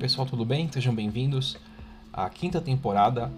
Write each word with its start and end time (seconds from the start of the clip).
pessoal, 0.00 0.26
tudo 0.26 0.46
bem? 0.46 0.66
Sejam 0.72 0.94
bem-vindos 0.94 1.58
à 2.10 2.30
quinta 2.30 2.58
temporada 2.58 3.30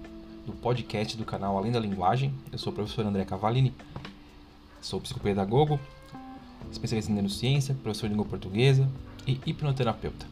do 0.47 0.53
podcast 0.53 1.17
do 1.17 1.25
canal 1.25 1.59
Além 1.59 1.73
da 1.73 1.81
Linguagem. 1.81 2.33
Eu 2.53 2.59
sou 2.59 2.73
o 2.73 2.77
professor 2.77 3.05
André 3.05 3.25
Cavalini, 3.25 3.75
sou 4.81 5.01
psicopedagogo, 5.01 5.81
especialista 6.71 7.11
em 7.11 7.17
neurociência, 7.17 7.75
professor 7.83 8.07
de 8.07 8.13
língua 8.13 8.27
portuguesa 8.27 8.89
e 9.27 9.41
hipnoterapeuta. 9.45 10.25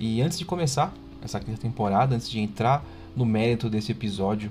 E 0.00 0.20
antes 0.20 0.36
de 0.36 0.44
começar 0.44 0.92
essa 1.22 1.38
quinta 1.38 1.60
temporada, 1.60 2.16
antes 2.16 2.28
de 2.28 2.40
entrar 2.40 2.84
no 3.14 3.24
mérito 3.24 3.70
desse 3.70 3.92
episódio, 3.92 4.50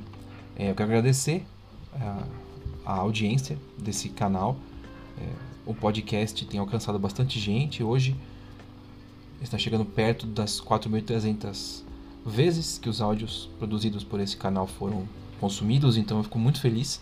é, 0.55 0.71
eu 0.71 0.75
quero 0.75 0.91
agradecer 0.91 1.46
a, 1.93 2.23
a 2.86 2.93
audiência 2.93 3.57
desse 3.77 4.07
canal. 4.07 4.55
É, 5.18 5.27
o 5.66 5.73
podcast 5.73 6.46
tem 6.46 6.57
alcançado 6.57 6.98
bastante 6.98 7.38
gente. 7.38 7.83
Hoje 7.83 8.16
está 9.42 9.57
chegando 9.57 9.86
perto 9.86 10.25
das 10.25 10.60
4.300 10.61 11.84
vezes 12.25 12.78
que 12.78 12.89
os 12.89 13.02
áudios 13.02 13.50
produzidos 13.57 14.04
por 14.04 14.20
esse 14.20 14.36
canal 14.38 14.68
foram 14.68 15.07
consumidos, 15.39 15.97
então 15.97 16.18
eu 16.18 16.24
fico 16.24 16.38
muito 16.38 16.60
feliz. 16.60 17.02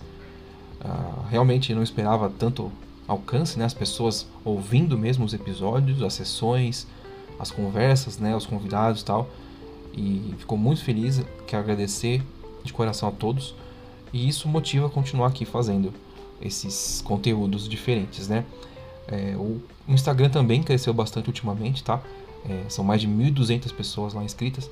Uh, 0.80 1.24
realmente 1.30 1.74
não 1.74 1.82
esperava 1.82 2.30
tanto 2.30 2.72
alcance, 3.08 3.58
né? 3.58 3.66
As 3.66 3.74
pessoas 3.74 4.28
ouvindo 4.46 4.98
mesmo 4.98 5.26
os 5.26 5.34
episódios, 5.34 6.04
as 6.04 6.14
sessões, 6.14 6.86
as 7.40 7.50
conversas, 7.50 8.20
né? 8.20 8.36
Os 8.36 8.46
convidados 8.46 9.02
e 9.02 9.06
tal. 9.06 9.30
E 9.94 10.36
ficou 10.38 10.58
muito 10.58 10.84
feliz, 10.84 11.24
quero 11.48 11.64
agradecer 11.64 12.22
de 12.64 12.72
coração 12.72 13.10
a 13.10 13.12
todos. 13.12 13.56
E 14.14 14.28
isso 14.28 14.48
motiva 14.48 14.86
a 14.86 14.90
continuar 14.90 15.28
aqui 15.28 15.46
fazendo 15.46 15.92
esses 16.40 17.02
conteúdos 17.02 17.68
diferentes, 17.68 18.28
né? 18.28 18.46
É, 19.08 19.36
o 19.38 19.60
Instagram 19.88 20.30
também 20.30 20.62
cresceu 20.62 20.94
bastante 20.94 21.28
ultimamente, 21.28 21.84
tá? 21.84 22.02
É, 22.46 22.70
são 22.70 22.84
mais 22.84 23.02
de 23.02 23.08
1.200 23.08 23.74
pessoas 23.74 24.14
lá 24.14 24.24
inscritas, 24.24 24.70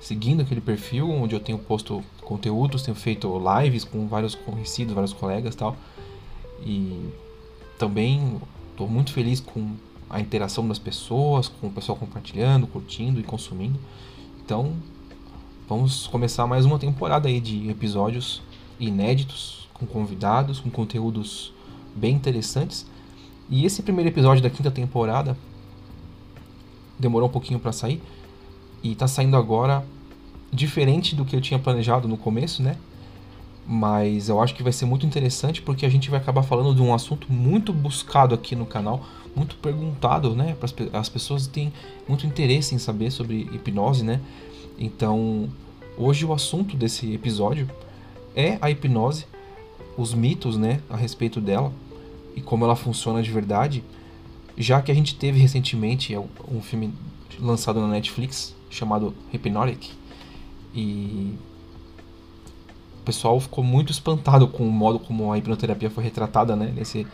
seguindo 0.00 0.42
aquele 0.42 0.60
perfil 0.60 1.10
onde 1.10 1.34
eu 1.34 1.40
tenho 1.40 1.58
posto 1.58 2.02
conteúdos, 2.22 2.82
tenho 2.82 2.96
feito 2.96 3.28
lives 3.38 3.84
com 3.84 4.06
vários 4.06 4.34
conhecidos, 4.34 4.94
vários 4.94 5.12
colegas 5.12 5.54
tal. 5.54 5.76
E 6.64 7.10
também 7.78 8.40
estou 8.70 8.88
muito 8.88 9.12
feliz 9.12 9.40
com 9.40 9.74
a 10.08 10.20
interação 10.20 10.66
das 10.66 10.78
pessoas, 10.78 11.48
com 11.48 11.66
o 11.66 11.72
pessoal 11.72 11.96
compartilhando, 11.96 12.66
curtindo 12.66 13.18
e 13.18 13.22
consumindo. 13.22 13.78
Então, 14.44 14.72
vamos 15.68 16.06
começar 16.06 16.46
mais 16.46 16.64
uma 16.64 16.78
temporada 16.78 17.28
aí 17.28 17.40
de 17.40 17.68
episódios 17.68 18.40
inéditos, 18.78 19.68
com 19.74 19.86
convidados, 19.86 20.60
com 20.60 20.70
conteúdos 20.70 21.52
bem 21.94 22.14
interessantes. 22.14 22.86
E 23.48 23.64
esse 23.64 23.82
primeiro 23.82 24.10
episódio 24.10 24.42
da 24.42 24.50
quinta 24.50 24.70
temporada 24.70 25.36
demorou 26.98 27.28
um 27.28 27.32
pouquinho 27.32 27.58
para 27.58 27.72
sair 27.72 28.02
e 28.82 28.94
tá 28.94 29.06
saindo 29.06 29.36
agora 29.36 29.84
diferente 30.52 31.14
do 31.14 31.24
que 31.24 31.34
eu 31.34 31.40
tinha 31.40 31.58
planejado 31.58 32.06
no 32.06 32.16
começo, 32.16 32.62
né? 32.62 32.76
Mas 33.66 34.28
eu 34.28 34.40
acho 34.40 34.54
que 34.54 34.62
vai 34.62 34.72
ser 34.72 34.86
muito 34.86 35.04
interessante 35.04 35.60
porque 35.60 35.84
a 35.84 35.88
gente 35.88 36.08
vai 36.08 36.20
acabar 36.20 36.42
falando 36.42 36.74
de 36.74 36.80
um 36.80 36.94
assunto 36.94 37.32
muito 37.32 37.72
buscado 37.72 38.34
aqui 38.34 38.54
no 38.54 38.64
canal, 38.64 39.04
muito 39.34 39.56
perguntado, 39.56 40.34
né? 40.36 40.56
As 40.92 41.08
pessoas 41.08 41.46
têm 41.46 41.72
muito 42.08 42.26
interesse 42.26 42.74
em 42.74 42.78
saber 42.78 43.10
sobre 43.10 43.48
hipnose, 43.52 44.04
né? 44.04 44.20
Então, 44.78 45.48
hoje 45.98 46.24
o 46.24 46.32
assunto 46.32 46.76
desse 46.76 47.12
episódio 47.12 47.68
é 48.36 48.58
a 48.60 48.70
hipnose, 48.70 49.26
os 49.96 50.12
mitos, 50.12 50.56
né, 50.56 50.80
a 50.90 50.96
respeito 50.96 51.40
dela 51.40 51.72
e 52.34 52.42
como 52.42 52.64
ela 52.64 52.76
funciona 52.76 53.22
de 53.22 53.30
verdade 53.30 53.82
já 54.56 54.80
que 54.80 54.90
a 54.90 54.94
gente 54.94 55.14
teve 55.14 55.38
recentemente 55.38 56.16
um 56.16 56.60
filme 56.60 56.92
lançado 57.38 57.80
na 57.80 57.88
Netflix 57.88 58.54
chamado 58.70 59.14
Hypnotic 59.32 59.90
e 60.74 61.34
o 63.00 63.04
pessoal 63.04 63.38
ficou 63.38 63.62
muito 63.62 63.92
espantado 63.92 64.48
com 64.48 64.66
o 64.66 64.72
modo 64.72 64.98
como 64.98 65.32
a 65.32 65.38
hipnoterapia 65.38 65.90
foi 65.90 66.02
retratada 66.02 66.56
né, 66.56 66.72
nesse, 66.74 67.06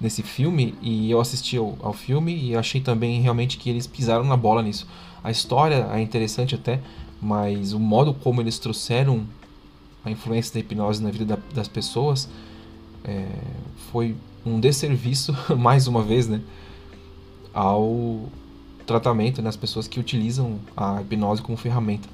nesse 0.00 0.22
filme 0.22 0.74
e 0.80 1.10
eu 1.10 1.20
assisti 1.20 1.56
ao, 1.56 1.76
ao 1.82 1.92
filme 1.92 2.36
e 2.36 2.54
achei 2.54 2.80
também 2.80 3.20
realmente 3.20 3.56
que 3.56 3.68
eles 3.68 3.86
pisaram 3.86 4.24
na 4.24 4.36
bola 4.36 4.62
nisso. 4.62 4.86
A 5.22 5.30
história 5.30 5.88
é 5.92 6.00
interessante 6.00 6.54
até, 6.54 6.80
mas 7.20 7.72
o 7.72 7.78
modo 7.78 8.14
como 8.14 8.40
eles 8.40 8.58
trouxeram 8.58 9.26
a 10.04 10.10
influência 10.10 10.54
da 10.54 10.60
hipnose 10.60 11.02
na 11.02 11.10
vida 11.10 11.24
da, 11.24 11.38
das 11.54 11.68
pessoas 11.68 12.28
é, 13.04 13.26
foi 13.90 14.16
um 14.44 14.58
desserviço, 14.58 15.36
mais 15.56 15.86
uma 15.86 16.02
vez, 16.02 16.26
né? 16.28 16.40
Ao 17.52 18.28
tratamento, 18.86 19.40
né, 19.40 19.50
pessoas 19.52 19.86
que 19.86 20.00
utilizam 20.00 20.58
a 20.76 21.00
hipnose 21.00 21.42
como 21.42 21.56
ferramenta 21.56 22.08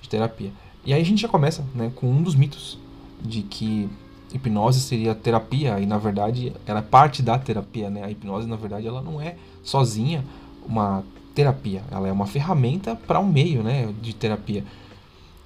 de 0.00 0.08
terapia. 0.08 0.50
E 0.84 0.92
aí 0.92 1.00
a 1.00 1.04
gente 1.04 1.22
já 1.22 1.28
começa 1.28 1.64
né, 1.74 1.92
com 1.94 2.08
um 2.08 2.22
dos 2.22 2.34
mitos 2.34 2.78
de 3.22 3.42
que 3.42 3.88
hipnose 4.32 4.80
seria 4.80 5.14
terapia 5.14 5.78
e 5.80 5.86
na 5.86 5.98
verdade 5.98 6.52
ela 6.66 6.80
é 6.80 6.82
parte 6.82 7.22
da 7.22 7.38
terapia, 7.38 7.88
né? 7.90 8.04
A 8.04 8.10
hipnose 8.10 8.46
na 8.46 8.56
verdade 8.56 8.86
ela 8.86 9.00
não 9.00 9.20
é 9.20 9.36
sozinha 9.62 10.24
uma 10.66 11.04
terapia, 11.34 11.82
ela 11.90 12.08
é 12.08 12.12
uma 12.12 12.26
ferramenta 12.26 12.96
para 12.96 13.20
um 13.20 13.26
meio, 13.26 13.62
né, 13.62 13.92
de 14.00 14.14
terapia. 14.14 14.64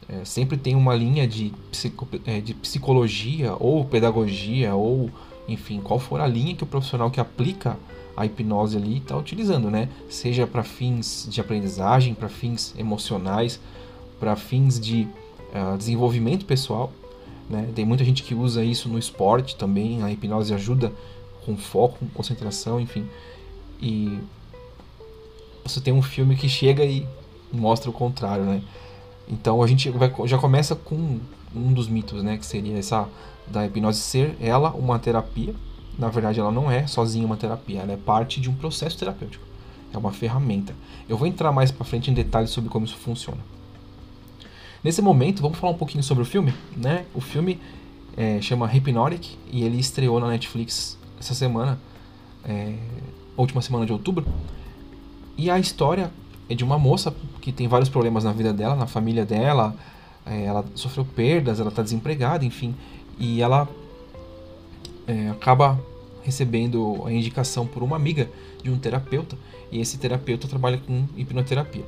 É, 0.09 0.25
sempre 0.25 0.57
tem 0.57 0.75
uma 0.75 0.95
linha 0.95 1.27
de, 1.27 1.53
psico, 1.71 2.09
é, 2.27 2.41
de 2.41 2.55
psicologia 2.55 3.55
ou 3.59 3.85
pedagogia 3.85 4.75
ou 4.75 5.11
enfim, 5.49 5.81
qual 5.81 5.99
for 5.99 6.21
a 6.21 6.27
linha 6.27 6.55
que 6.55 6.63
o 6.63 6.67
profissional 6.67 7.11
que 7.11 7.21
aplica 7.21 7.77
a 8.21 8.27
hipnose 8.27 8.77
ali 8.77 8.99
está 8.99 9.17
utilizando, 9.17 9.71
né? 9.71 9.89
Seja 10.11 10.47
para 10.47 10.63
fins 10.63 11.27
de 11.31 11.41
aprendizagem, 11.41 12.13
para 12.13 12.29
fins 12.29 12.75
emocionais, 12.77 13.59
para 14.19 14.37
fins 14.37 14.79
de 14.79 15.09
uh, 15.55 15.79
desenvolvimento 15.79 16.45
pessoal. 16.45 16.93
Né? 17.49 17.71
Tem 17.75 17.87
muita 17.87 18.05
gente 18.05 18.23
que 18.23 18.35
usa 18.35 18.63
isso 18.63 18.91
no 18.91 18.99
esporte 18.99 19.57
também. 19.57 20.03
A 20.03 20.13
hipnose 20.13 20.53
ajuda 20.53 20.93
com 21.47 21.57
foco, 21.57 21.99
com 21.99 22.09
concentração, 22.09 22.79
enfim. 22.79 23.09
E 23.81 24.19
você 25.65 25.81
tem 25.81 25.95
um 25.95 26.03
filme 26.03 26.37
que 26.37 26.49
chega 26.49 26.85
e 26.85 27.07
mostra 27.51 27.89
o 27.89 27.93
contrário, 27.93 28.45
né? 28.45 28.63
Então 29.27 29.63
a 29.63 29.67
gente 29.67 29.89
vai, 29.89 30.13
já 30.27 30.37
começa 30.37 30.77
com 30.77 31.19
um 31.57 31.73
dos 31.73 31.89
mitos, 31.89 32.23
né? 32.23 32.37
Que 32.37 32.45
seria 32.45 32.77
essa 32.77 33.09
da 33.47 33.65
hipnose 33.65 33.99
ser 33.99 34.37
ela 34.43 34.73
uma 34.73 34.99
terapia 34.99 35.55
na 36.01 36.09
verdade 36.09 36.41
ela 36.41 36.51
não 36.51 36.71
é 36.71 36.87
sozinha 36.87 37.27
uma 37.27 37.37
terapia, 37.37 37.81
ela 37.81 37.93
é 37.93 37.97
parte 37.97 38.41
de 38.41 38.49
um 38.49 38.55
processo 38.55 38.99
terapêutico. 38.99 39.45
É 39.93 39.99
uma 39.99 40.13
ferramenta. 40.13 40.75
Eu 41.09 41.17
vou 41.17 41.27
entrar 41.27 41.53
mais 41.53 41.71
para 41.71 41.85
frente 41.85 42.11
em 42.11 42.15
detalhes 42.15 42.51
sobre 42.51 42.71
como 42.71 42.87
isso 42.87 42.97
funciona. 42.97 43.41
Nesse 44.83 45.03
momento, 45.03 45.43
vamos 45.43 45.59
falar 45.59 45.75
um 45.75 45.77
pouquinho 45.77 46.03
sobre 46.03 46.23
o 46.23 46.27
filme, 46.27 46.55
né? 46.75 47.05
O 47.15 47.21
filme 47.21 47.61
é, 48.17 48.41
chama 48.41 48.67
Hypnotic 48.67 49.37
e 49.53 49.63
ele 49.63 49.79
estreou 49.79 50.19
na 50.19 50.29
Netflix 50.29 50.97
essa 51.19 51.35
semana, 51.35 51.79
é, 52.45 52.77
última 53.37 53.61
semana 53.61 53.85
de 53.85 53.93
outubro. 53.93 54.25
E 55.37 55.51
a 55.51 55.59
história 55.59 56.11
é 56.49 56.55
de 56.55 56.65
uma 56.65 56.79
moça 56.79 57.15
que 57.43 57.53
tem 57.53 57.69
vários 57.69 57.91
problemas 57.91 58.25
na 58.25 58.33
vida 58.33 58.55
dela, 58.55 58.75
na 58.75 58.87
família 58.87 59.27
dela. 59.27 59.77
É, 60.25 60.45
ela 60.45 60.65
sofreu 60.75 61.05
perdas, 61.05 61.61
ela 61.61 61.69
está 61.69 61.83
desempregada, 61.83 62.43
enfim. 62.45 62.75
E 63.19 63.43
ela 63.43 63.69
é, 65.07 65.29
acaba 65.29 65.79
recebendo 66.23 67.03
a 67.07 67.13
indicação 67.13 67.67
por 67.67 67.83
uma 67.83 67.97
amiga 67.97 68.29
de 68.63 68.71
um 68.71 68.79
terapeuta 68.79 69.37
e 69.71 69.81
esse 69.81 69.99
terapeuta 69.99 70.49
trabalha 70.49 70.79
com 70.79 71.07
hipnoterapia. 71.17 71.85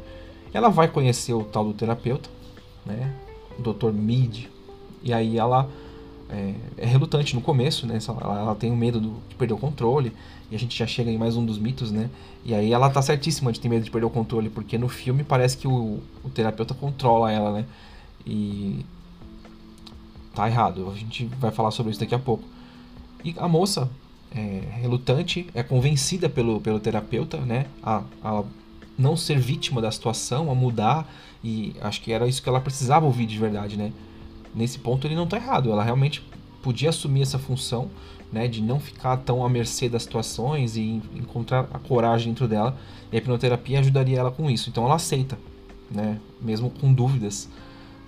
Ela 0.53 0.69
vai 0.69 0.89
conhecer 0.89 1.33
o 1.33 1.45
tal 1.45 1.65
do 1.65 1.73
terapeuta, 1.73 2.29
né, 2.85 3.15
o 3.59 3.63
Dr. 3.63 3.93
Mead, 3.93 4.49
e 5.03 5.13
aí 5.13 5.39
ela 5.39 5.69
é, 6.29 6.55
é 6.79 6.87
relutante 6.87 7.35
no 7.35 7.41
começo, 7.41 7.87
né, 7.87 7.99
ela, 8.07 8.39
ela 8.39 8.55
tem 8.55 8.71
o 8.71 8.77
medo 8.77 9.01
do, 9.01 9.17
de 9.29 9.35
perder 9.35 9.55
o 9.55 9.59
controle 9.59 10.13
e 10.51 10.55
a 10.55 10.59
gente 10.59 10.77
já 10.79 10.87
chega 10.87 11.11
em 11.11 11.17
mais 11.17 11.37
um 11.37 11.45
dos 11.45 11.59
mitos, 11.59 11.91
né, 11.91 12.11
e 12.45 12.55
aí 12.55 12.73
ela 12.73 12.91
tá 12.91 13.01
certíssima 13.01 13.53
de 13.53 13.61
ter 13.61 13.69
medo 13.69 13.85
de 13.85 13.91
perder 13.91 14.07
o 14.07 14.11
controle 14.11 14.51
porque 14.51 14.77
no 14.77 14.89
filme 14.89 15.25
parece 15.25 15.57
que 15.57 15.67
o, 15.67 16.01
o 16.23 16.31
terapeuta 16.31 16.75
controla 16.75 17.33
ela, 17.33 17.53
né, 17.53 17.65
e 18.27 18.85
tá 20.35 20.49
errado. 20.49 20.91
A 20.91 20.99
gente 20.99 21.27
vai 21.39 21.51
falar 21.51 21.71
sobre 21.71 21.91
isso 21.93 22.01
daqui 22.01 22.15
a 22.15 22.19
pouco. 22.19 22.45
E 23.25 23.35
a 23.39 23.47
moça, 23.47 23.89
é, 24.35 24.63
relutante, 24.81 25.47
é 25.55 25.63
convencida 25.63 26.29
pelo, 26.29 26.61
pelo 26.61 26.81
terapeuta, 26.81 27.39
né, 27.39 27.67
a, 27.83 28.03
a 28.23 28.43
não 28.99 29.17
ser 29.17 29.39
vítima 29.39 29.81
da 29.81 29.91
situação, 29.91 30.51
a 30.51 30.55
mudar, 30.55 31.11
e 31.43 31.75
acho 31.81 32.01
que 32.01 32.13
era 32.13 32.27
isso 32.29 32.43
que 32.43 32.49
ela 32.49 32.61
precisava 32.61 33.07
ouvir 33.07 33.27
de 33.27 33.39
verdade, 33.39 33.77
né. 33.77 33.93
Nesse 34.55 34.79
ponto 34.79 35.07
ele 35.07 35.15
não 35.15 35.25
está 35.25 35.37
errado, 35.37 35.71
ela 35.71 35.83
realmente 35.83 36.23
podia 36.63 36.91
assumir 36.91 37.23
essa 37.23 37.39
função, 37.39 37.91
né, 38.33 38.49
de 38.49 38.63
não 38.63 38.81
ficar 38.81 39.17
tão 39.19 39.45
à 39.45 39.49
mercê 39.49 39.89
das 39.89 40.05
situações 40.05 40.77
e 40.77 41.03
encontrar 41.15 41.69
a 41.73 41.79
coragem 41.79 42.29
dentro 42.29 42.49
dela, 42.49 42.77
e 43.11 43.17
a 43.17 43.19
hipnoterapia 43.19 43.81
ajudaria 43.81 44.19
ela 44.19 44.31
com 44.31 44.51
isso. 44.51 44.71
Então 44.71 44.85
ela 44.85 44.95
aceita, 44.95 45.39
né, 45.91 46.19
mesmo 46.41 46.71
com 46.71 46.93
dúvidas 46.93 47.49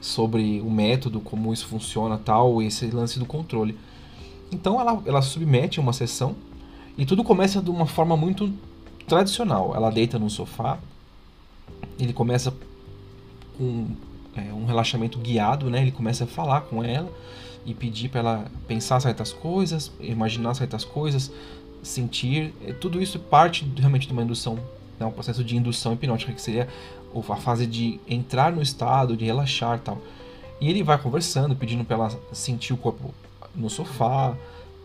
sobre 0.01 0.61
o 0.61 0.71
método, 0.71 1.21
como 1.21 1.53
isso 1.53 1.67
funciona, 1.67 2.19
tal, 2.19 2.63
esse 2.63 2.87
lance 2.87 3.19
do 3.19 3.27
controle. 3.27 3.77
Então 4.53 4.81
ela, 4.81 5.03
ela 5.07 5.23
submete 5.23 5.81
uma 5.81 5.93
sessão 5.93 6.35
e 6.97 7.05
tudo 7.05 7.25
começa 7.25 7.61
de 7.61 7.71
uma 7.71 7.87
forma 7.87 8.17
muito 8.17 8.53
tradicional. 9.07 9.75
Ela 9.75 9.91
deita 9.91 10.19
no 10.19 10.31
sofá, 10.31 10.79
ele 11.99 12.13
começa 12.13 12.55
com 13.57 13.89
é, 14.37 14.53
um 14.53 14.65
relaxamento 14.65 15.19
guiado, 15.19 15.71
né? 15.71 15.83
Ele 15.83 15.93
começa 15.93 16.25
a 16.25 16.27
falar 16.27 16.63
com 16.63 16.83
ela 16.83 17.11
e 17.65 17.73
pedir 17.75 18.09
para 18.09 18.21
ela 18.21 18.45
pensar 18.67 19.01
certas 19.01 19.33
coisas, 19.33 19.93
imaginar 20.01 20.55
certas 20.55 20.85
coisas, 20.85 21.31
sentir. 21.83 22.55
É, 22.65 22.73
tudo 22.73 23.01
isso 23.01 23.19
parte 23.19 23.71
realmente 23.77 24.07
de 24.07 24.13
uma 24.13 24.23
indução, 24.23 24.59
né? 24.99 25.07
um 25.07 25.13
processo 25.13 25.43
de 25.43 25.57
indução 25.57 25.93
hipnótica, 25.93 26.33
que 26.33 26.41
seria 26.43 26.69
a 27.15 27.37
fase 27.37 27.67
de 27.67 28.01
entrar 28.09 28.53
no 28.53 28.61
estado, 28.61 29.17
de 29.17 29.25
relaxar 29.25 29.79
tal. 29.81 29.99
E 30.61 30.69
ele 30.69 30.83
vai 30.83 30.99
conversando, 30.99 31.55
pedindo 31.55 31.85
para 31.85 31.97
ela 31.97 32.21
sentir 32.33 32.73
o 32.73 32.77
corpo 32.77 33.15
no 33.55 33.71
sofá, 33.71 34.37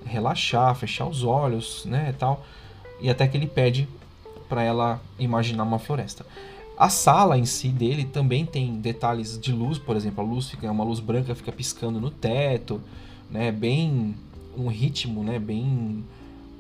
relaxar, 0.06 0.76
fechar 0.76 1.08
os 1.08 1.24
olhos, 1.24 1.86
né, 1.86 2.14
tal. 2.18 2.46
E 3.02 3.10
até 3.10 3.28
que 3.28 3.38
ele 3.38 3.48
pede 3.48 3.88
para 4.48 4.64
ela 4.64 5.02
imaginar 5.18 5.64
uma 5.64 5.80
floresta. 5.80 6.26
A 6.78 6.90
sala 6.90 7.38
em 7.38 7.46
si 7.46 7.70
dele 7.70 8.06
também 8.06 8.46
tem 8.46 8.76
detalhes 8.80 9.38
de 9.38 9.52
luz, 9.52 9.78
por 9.78 9.96
exemplo, 9.96 10.24
a 10.24 10.28
luz 10.28 10.50
fica 10.50 10.72
uma 10.72 10.84
luz 10.84 11.00
branca 11.00 11.36
fica 11.36 11.52
piscando 11.52 12.00
no 12.00 12.10
teto, 12.10 12.82
né, 13.30 13.52
bem 13.52 14.16
um 14.58 14.68
ritmo, 14.68 15.24
né, 15.24 15.38
bem 15.38 16.04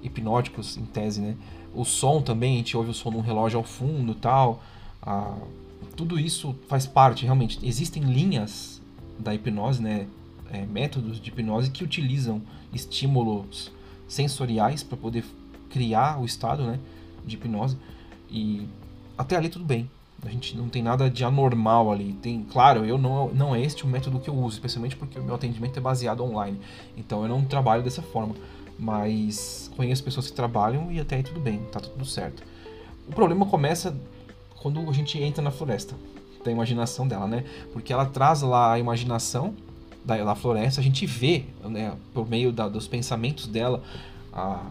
hipnóticos 0.03 0.77
em 0.77 0.85
tese, 0.85 1.21
né. 1.21 1.35
O 1.73 1.85
som 1.85 2.21
também, 2.21 2.55
a 2.55 2.57
gente 2.57 2.75
ouve 2.75 2.89
o 2.89 2.93
som 2.93 3.11
de 3.11 3.17
um 3.17 3.21
relógio 3.21 3.57
ao 3.57 3.63
fundo, 3.63 4.13
tal. 4.15 4.61
Ah, 5.01 5.37
tudo 5.95 6.19
isso 6.19 6.55
faz 6.67 6.85
parte, 6.85 7.23
realmente. 7.23 7.59
Existem 7.63 8.03
linhas 8.03 8.81
da 9.17 9.33
hipnose, 9.33 9.81
né, 9.81 10.07
é, 10.51 10.65
métodos 10.65 11.19
de 11.19 11.29
hipnose 11.29 11.69
que 11.69 11.83
utilizam 11.83 12.41
estímulos 12.73 13.71
sensoriais 14.07 14.83
para 14.83 14.97
poder 14.97 15.23
criar 15.69 16.19
o 16.19 16.25
estado, 16.25 16.63
né, 16.63 16.79
de 17.25 17.35
hipnose. 17.35 17.77
E 18.29 18.67
até 19.17 19.35
ali 19.35 19.49
tudo 19.49 19.65
bem. 19.65 19.89
A 20.25 20.29
gente 20.29 20.57
não 20.57 20.67
tem 20.67 20.83
nada 20.83 21.09
de 21.09 21.23
anormal 21.23 21.91
ali. 21.91 22.13
Tem, 22.21 22.43
claro, 22.43 22.85
eu 22.85 22.97
não, 22.97 23.29
não 23.29 23.55
é 23.55 23.61
este 23.61 23.85
o 23.85 23.87
método 23.87 24.19
que 24.19 24.29
eu 24.29 24.35
uso, 24.35 24.55
especialmente 24.55 24.95
porque 24.97 25.17
o 25.17 25.23
meu 25.23 25.35
atendimento 25.35 25.77
é 25.77 25.81
baseado 25.81 26.23
online. 26.23 26.59
Então 26.97 27.21
eu 27.23 27.29
não 27.29 27.45
trabalho 27.45 27.81
dessa 27.81 28.01
forma. 28.01 28.35
Mas 28.77 29.71
conheço 29.77 30.03
pessoas 30.03 30.27
que 30.27 30.33
trabalham 30.33 30.91
e 30.91 30.99
até 30.99 31.17
aí 31.17 31.23
tudo 31.23 31.39
bem, 31.39 31.59
tá 31.71 31.79
tudo 31.79 32.05
certo. 32.05 32.43
O 33.07 33.11
problema 33.13 33.45
começa 33.45 33.97
quando 34.61 34.89
a 34.89 34.93
gente 34.93 35.21
entra 35.21 35.41
na 35.41 35.51
floresta, 35.51 35.95
da 36.43 36.51
imaginação 36.51 37.07
dela, 37.07 37.27
né? 37.27 37.45
Porque 37.71 37.93
ela 37.93 38.05
traz 38.05 38.41
lá 38.41 38.73
a 38.73 38.79
imaginação 38.79 39.55
da, 40.09 40.23
da 40.23 40.35
floresta, 40.35 40.81
a 40.81 40.83
gente 40.83 41.05
vê, 41.05 41.45
né, 41.63 41.93
por 42.13 42.27
meio 42.27 42.51
da, 42.51 42.67
dos 42.67 42.87
pensamentos 42.87 43.47
dela, 43.47 43.81
a, 44.33 44.61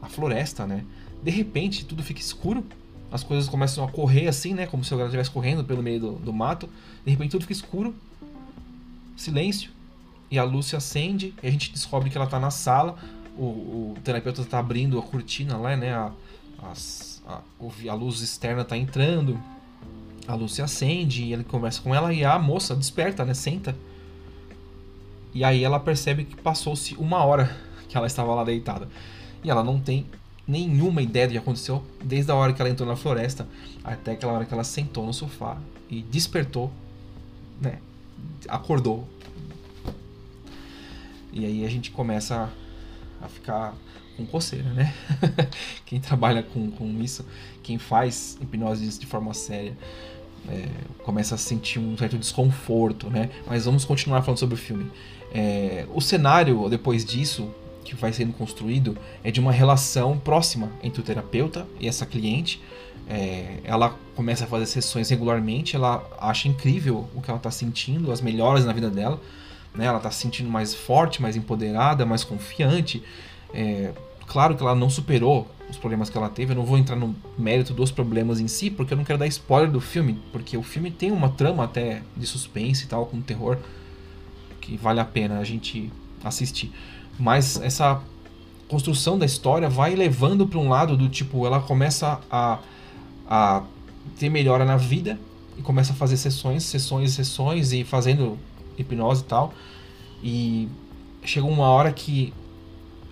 a 0.00 0.08
floresta, 0.08 0.66
né? 0.66 0.84
De 1.22 1.30
repente 1.30 1.84
tudo 1.84 2.02
fica 2.02 2.20
escuro 2.20 2.64
as 3.10 3.22
coisas 3.22 3.48
começam 3.48 3.84
a 3.84 3.88
correr 3.88 4.28
assim, 4.28 4.52
né? 4.52 4.66
Como 4.66 4.84
se 4.84 4.92
ela 4.92 5.04
estivesse 5.04 5.30
correndo 5.30 5.64
pelo 5.64 5.82
meio 5.82 6.00
do, 6.00 6.12
do 6.12 6.32
mato. 6.32 6.68
De 7.04 7.10
repente 7.10 7.30
tudo 7.30 7.42
fica 7.42 7.54
escuro, 7.54 7.94
silêncio, 9.16 9.70
e 10.30 10.38
a 10.38 10.44
luz 10.44 10.66
se 10.66 10.76
acende, 10.76 11.34
e 11.42 11.46
a 11.46 11.50
gente 11.50 11.72
descobre 11.72 12.10
que 12.10 12.18
ela 12.18 12.26
está 12.26 12.38
na 12.38 12.50
sala. 12.50 12.98
O, 13.36 13.44
o 13.44 13.96
terapeuta 14.04 14.42
está 14.42 14.58
abrindo 14.58 14.98
a 14.98 15.02
cortina 15.02 15.56
lá, 15.56 15.76
né? 15.76 15.94
A, 15.94 16.12
as, 16.70 17.22
a, 17.26 17.40
a 17.90 17.94
luz 17.94 18.20
externa 18.20 18.62
está 18.62 18.76
entrando, 18.76 19.40
a 20.26 20.34
luz 20.34 20.52
se 20.52 20.60
acende, 20.60 21.24
e 21.24 21.32
ele 21.32 21.44
conversa 21.44 21.80
com 21.80 21.94
ela, 21.94 22.12
e 22.12 22.24
a 22.24 22.38
moça 22.38 22.76
desperta, 22.76 23.24
né? 23.24 23.32
Senta. 23.32 23.74
E 25.34 25.44
aí 25.44 25.62
ela 25.62 25.78
percebe 25.78 26.24
que 26.24 26.36
passou-se 26.36 26.94
uma 26.94 27.24
hora 27.24 27.56
que 27.88 27.96
ela 27.96 28.06
estava 28.06 28.34
lá 28.34 28.44
deitada. 28.44 28.88
E 29.42 29.50
ela 29.50 29.62
não 29.62 29.78
tem 29.78 30.06
nenhuma 30.46 31.02
ideia 31.02 31.26
do 31.26 31.32
que 31.32 31.38
aconteceu 31.38 31.84
desde 32.02 32.32
a 32.32 32.34
hora 32.34 32.52
que 32.54 32.62
ela 32.62 32.70
entrou 32.70 32.88
na 32.88 32.96
floresta 32.96 33.46
até 33.84 34.12
aquela 34.12 34.32
hora 34.32 34.44
que 34.46 34.54
ela 34.54 34.64
sentou 34.64 35.04
no 35.04 35.12
sofá 35.12 35.58
e 35.90 36.02
despertou, 36.02 36.72
né? 37.60 37.78
Acordou. 38.48 39.06
E 41.32 41.44
aí 41.44 41.64
a 41.64 41.68
gente 41.68 41.90
começa 41.90 42.50
a 43.20 43.28
ficar 43.28 43.74
com 44.16 44.26
coceira, 44.26 44.72
né? 44.72 44.94
quem 45.84 46.00
trabalha 46.00 46.42
com, 46.42 46.70
com 46.70 47.00
isso, 47.00 47.24
quem 47.62 47.78
faz 47.78 48.36
hipnose 48.40 48.98
de 48.98 49.06
forma 49.06 49.32
séria, 49.34 49.76
é, 50.48 50.68
começa 51.02 51.34
a 51.34 51.38
sentir 51.38 51.78
um 51.78 51.96
certo 51.96 52.18
desconforto, 52.18 53.08
né? 53.08 53.30
Mas 53.46 53.64
vamos 53.64 53.84
continuar 53.84 54.22
falando 54.22 54.38
sobre 54.38 54.54
o 54.54 54.58
filme. 54.58 54.90
É, 55.32 55.86
o 55.94 56.00
cenário 56.00 56.68
depois 56.68 57.04
disso 57.04 57.50
que 57.84 57.94
vai 57.94 58.12
sendo 58.12 58.32
construído 58.32 58.96
é 59.24 59.30
de 59.30 59.40
uma 59.40 59.52
relação 59.52 60.18
próxima 60.18 60.70
entre 60.82 61.00
o 61.00 61.04
terapeuta 61.04 61.66
e 61.80 61.88
essa 61.88 62.04
cliente. 62.04 62.60
É, 63.08 63.60
ela 63.64 63.96
começa 64.14 64.44
a 64.44 64.46
fazer 64.46 64.66
sessões 64.66 65.08
regularmente, 65.08 65.74
ela 65.74 66.06
acha 66.20 66.46
incrível 66.46 67.08
o 67.14 67.22
que 67.22 67.30
ela 67.30 67.38
está 67.38 67.50
sentindo, 67.50 68.12
as 68.12 68.20
melhoras 68.20 68.66
na 68.66 68.72
vida 68.72 68.90
dela. 68.90 69.18
Né? 69.74 69.86
Ela 69.86 69.96
está 69.96 70.10
se 70.10 70.20
sentindo 70.20 70.50
mais 70.50 70.74
forte, 70.74 71.22
mais 71.22 71.36
empoderada, 71.36 72.04
mais 72.04 72.24
confiante. 72.24 73.02
É, 73.54 73.92
claro 74.28 74.56
que 74.56 74.62
ela 74.62 74.74
não 74.74 74.88
superou 74.88 75.48
os 75.68 75.76
problemas 75.76 76.08
que 76.08 76.16
ela 76.16 76.28
teve. 76.28 76.52
Eu 76.52 76.56
não 76.56 76.64
vou 76.64 76.78
entrar 76.78 76.96
no 76.96 77.14
mérito 77.36 77.74
dos 77.74 77.90
problemas 77.90 78.40
em 78.40 78.48
si, 78.48 78.70
porque 78.70 78.92
eu 78.92 78.96
não 78.96 79.04
quero 79.04 79.18
dar 79.18 79.26
spoiler 79.26 79.70
do 79.70 79.80
filme, 79.80 80.18
porque 80.32 80.56
o 80.56 80.62
filme 80.62 80.90
tem 80.90 81.10
uma 81.10 81.28
trama 81.28 81.64
até 81.64 82.02
de 82.16 82.26
suspense 82.26 82.84
e 82.84 82.88
tal, 82.88 83.06
com 83.06 83.20
terror, 83.20 83.58
que 84.60 84.76
vale 84.76 85.00
a 85.00 85.04
pena 85.04 85.38
a 85.38 85.44
gente 85.44 85.90
assistir. 86.22 86.72
Mas 87.18 87.60
essa 87.60 88.00
construção 88.68 89.18
da 89.18 89.26
história 89.26 89.68
vai 89.68 89.94
levando 89.94 90.46
para 90.46 90.58
um 90.58 90.68
lado 90.68 90.96
do 90.96 91.08
tipo, 91.08 91.46
ela 91.46 91.60
começa 91.60 92.20
a, 92.30 92.58
a 93.26 93.62
ter 94.18 94.28
melhora 94.28 94.64
na 94.64 94.76
vida 94.76 95.18
e 95.56 95.62
começa 95.62 95.92
a 95.92 95.96
fazer 95.96 96.16
sessões, 96.16 96.62
sessões, 96.64 97.12
sessões 97.12 97.72
e 97.72 97.82
fazendo 97.82 98.38
hipnose 98.76 99.22
e 99.22 99.24
tal. 99.24 99.52
E 100.22 100.68
chega 101.24 101.46
uma 101.46 101.68
hora 101.68 101.92
que 101.92 102.32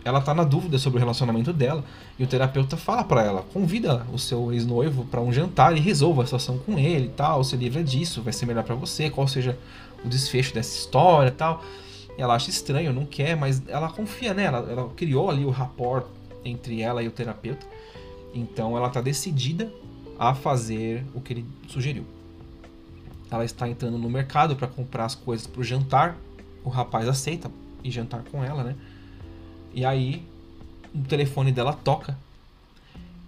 ela 0.06 0.20
tá 0.20 0.32
na 0.32 0.44
dúvida 0.44 0.78
sobre 0.78 0.98
o 0.98 1.00
relacionamento 1.00 1.52
dela 1.52 1.84
e 2.18 2.24
o 2.24 2.26
terapeuta 2.26 2.76
fala 2.76 3.02
para 3.02 3.22
ela, 3.22 3.42
convida 3.52 4.06
o 4.12 4.18
seu 4.18 4.52
ex-noivo 4.52 5.04
para 5.04 5.20
um 5.20 5.32
jantar 5.32 5.76
e 5.76 5.80
resolva 5.80 6.22
a 6.22 6.24
situação 6.24 6.58
com 6.58 6.78
ele 6.78 7.08
tal, 7.16 7.42
se 7.42 7.56
livra 7.56 7.82
disso, 7.82 8.22
vai 8.22 8.32
ser 8.32 8.46
melhor 8.46 8.62
para 8.62 8.76
você, 8.76 9.10
qual 9.10 9.26
seja 9.26 9.58
o 10.04 10.08
desfecho 10.08 10.54
dessa 10.54 10.76
história 10.76 11.30
tal 11.30 11.62
ela 12.18 12.34
acha 12.34 12.48
estranho, 12.50 12.92
não 12.92 13.04
quer, 13.04 13.36
mas 13.36 13.62
ela 13.68 13.90
confia 13.90 14.32
nela. 14.32 14.66
Ela 14.70 14.88
criou 14.96 15.28
ali 15.28 15.44
o 15.44 15.50
rapport 15.50 16.06
entre 16.44 16.80
ela 16.80 17.02
e 17.02 17.08
o 17.08 17.10
terapeuta. 17.10 17.66
Então 18.32 18.76
ela 18.76 18.88
está 18.88 19.00
decidida 19.00 19.70
a 20.18 20.34
fazer 20.34 21.04
o 21.14 21.20
que 21.20 21.34
ele 21.34 21.46
sugeriu. 21.68 22.06
Ela 23.30 23.44
está 23.44 23.68
entrando 23.68 23.98
no 23.98 24.08
mercado 24.08 24.56
para 24.56 24.66
comprar 24.66 25.04
as 25.04 25.14
coisas 25.14 25.46
para 25.46 25.60
o 25.60 25.64
jantar. 25.64 26.16
O 26.64 26.70
rapaz 26.70 27.06
aceita 27.06 27.50
e 27.84 27.90
jantar 27.90 28.24
com 28.24 28.42
ela, 28.42 28.64
né? 28.64 28.76
E 29.76 29.84
aí 29.84 30.26
o 30.94 31.02
telefone 31.06 31.52
dela 31.52 31.74
toca 31.74 32.16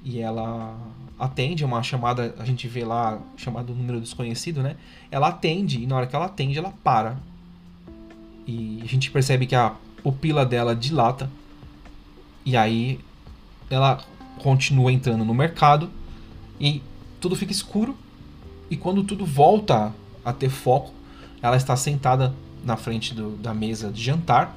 e 0.03 0.19
ela 0.19 0.75
atende 1.19 1.63
uma 1.63 1.83
chamada, 1.83 2.35
a 2.39 2.45
gente 2.47 2.67
vê 2.67 2.87
lá 2.87 3.21
chamado 3.37 3.75
número 3.75 4.01
desconhecido, 4.01 4.63
né? 4.63 4.77
Ela 5.11 5.29
atende 5.29 5.83
e 5.83 5.87
na 5.87 5.97
hora 5.97 6.07
que 6.07 6.17
ela 6.17 6.25
atende 6.25 6.57
ela 6.57 6.73
para 6.83 7.19
e 8.47 8.81
a 8.83 8.87
gente 8.87 9.11
percebe 9.11 9.47
que 9.47 9.55
a 9.55 9.75
pupila 10.03 10.47
dela 10.47 10.75
dilata. 10.75 11.31
E 12.47 12.57
aí 12.57 12.99
ela 13.69 14.03
continua 14.43 14.91
entrando 14.91 15.27
no 15.27 15.35
mercado 15.35 15.91
e 16.59 16.81
tudo 17.21 17.37
fica 17.37 17.53
escuro. 17.53 17.95
E 18.71 18.77
quando 18.77 19.05
tudo 19.05 19.27
volta 19.27 19.93
a 20.25 20.33
ter 20.33 20.49
foco, 20.49 20.95
ela 21.43 21.59
está 21.59 21.77
sentada 21.77 22.35
na 22.65 22.77
frente 22.77 23.13
do, 23.13 23.37
da 23.37 23.53
mesa 23.53 23.91
de 23.91 24.03
jantar. 24.03 24.57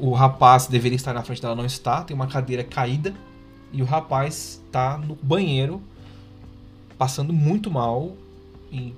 O 0.00 0.12
rapaz 0.12 0.66
deveria 0.66 0.96
estar 0.96 1.12
na 1.12 1.22
frente 1.22 1.42
dela, 1.42 1.54
não 1.54 1.66
está. 1.66 2.02
Tem 2.02 2.14
uma 2.14 2.26
cadeira 2.26 2.64
caída. 2.64 3.14
E 3.72 3.82
o 3.82 3.84
rapaz 3.84 4.60
está 4.66 4.98
no 4.98 5.14
banheiro, 5.14 5.80
passando 6.98 7.32
muito 7.32 7.70
mal. 7.70 8.16
E 8.72 8.94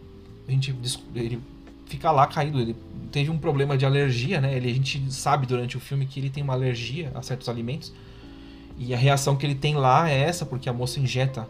a 0.49 0.51
gente, 0.51 0.75
ele 1.15 1.41
fica 1.87 2.11
lá 2.11 2.27
caído. 2.27 2.61
Ele 2.61 2.77
teve 3.11 3.31
um 3.31 3.39
problema 3.39 3.77
de 3.77 3.85
alergia, 3.85 4.41
né? 4.41 4.57
Ele, 4.57 4.71
a 4.71 4.75
gente 4.75 5.13
sabe 5.13 5.47
durante 5.47 5.77
o 5.77 5.81
filme 5.81 6.07
que 6.07 6.19
ele 6.19 6.31
tem 6.31 6.43
uma 6.43 6.55
alergia 6.55 7.11
a 7.15 7.21
certos 7.21 7.49
alimentos. 7.49 7.93
E 8.79 8.95
a 8.95 8.97
reação 8.97 9.37
que 9.37 9.45
ele 9.45 9.55
tem 9.55 9.75
lá 9.75 10.09
é 10.09 10.19
essa, 10.21 10.47
porque 10.47 10.69
a 10.69 10.73
moça 10.73 10.99
injeta, 10.99 11.47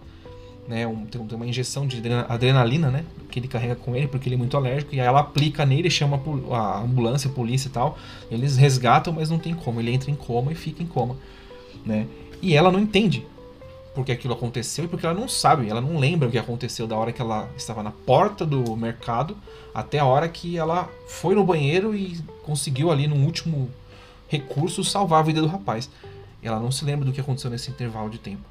né? 0.66 0.86
Um, 0.86 1.06
tem 1.06 1.20
uma 1.20 1.46
injeção 1.46 1.86
de 1.86 2.02
adrenalina, 2.28 2.90
né? 2.90 3.04
Que 3.30 3.38
ele 3.38 3.48
carrega 3.48 3.74
com 3.74 3.96
ele, 3.96 4.08
porque 4.08 4.28
ele 4.28 4.36
é 4.36 4.38
muito 4.38 4.56
alérgico. 4.56 4.94
E 4.94 5.00
aí 5.00 5.06
ela 5.06 5.20
aplica 5.20 5.66
nele, 5.66 5.90
chama 5.90 6.20
a 6.50 6.80
ambulância, 6.80 7.30
a 7.30 7.32
polícia 7.32 7.68
e 7.68 7.72
tal. 7.72 7.98
Eles 8.30 8.56
resgatam, 8.56 9.12
mas 9.12 9.30
não 9.30 9.38
tem 9.38 9.54
como. 9.54 9.80
Ele 9.80 9.92
entra 9.92 10.10
em 10.10 10.14
coma 10.14 10.52
e 10.52 10.54
fica 10.54 10.82
em 10.82 10.86
coma, 10.86 11.16
né? 11.84 12.06
E 12.40 12.54
ela 12.54 12.70
não 12.70 12.80
entende 12.80 13.24
porque 13.94 14.12
aquilo 14.12 14.34
aconteceu 14.34 14.84
e 14.84 14.88
porque 14.88 15.04
ela 15.04 15.14
não 15.14 15.28
sabe, 15.28 15.68
ela 15.68 15.80
não 15.80 15.98
lembra 15.98 16.26
o 16.26 16.30
que 16.30 16.38
aconteceu 16.38 16.86
da 16.86 16.96
hora 16.96 17.12
que 17.12 17.20
ela 17.20 17.48
estava 17.56 17.82
na 17.82 17.90
porta 17.90 18.46
do 18.46 18.74
mercado 18.74 19.36
até 19.74 19.98
a 19.98 20.04
hora 20.06 20.28
que 20.28 20.56
ela 20.56 20.88
foi 21.06 21.34
no 21.34 21.44
banheiro 21.44 21.94
e 21.94 22.18
conseguiu 22.42 22.90
ali 22.90 23.06
no 23.06 23.16
último 23.16 23.70
recurso 24.28 24.82
salvar 24.82 25.20
a 25.20 25.22
vida 25.22 25.40
do 25.40 25.46
rapaz. 25.46 25.90
Ela 26.42 26.58
não 26.58 26.72
se 26.72 26.84
lembra 26.84 27.04
do 27.04 27.12
que 27.12 27.20
aconteceu 27.20 27.50
nesse 27.50 27.70
intervalo 27.70 28.08
de 28.08 28.18
tempo. 28.18 28.42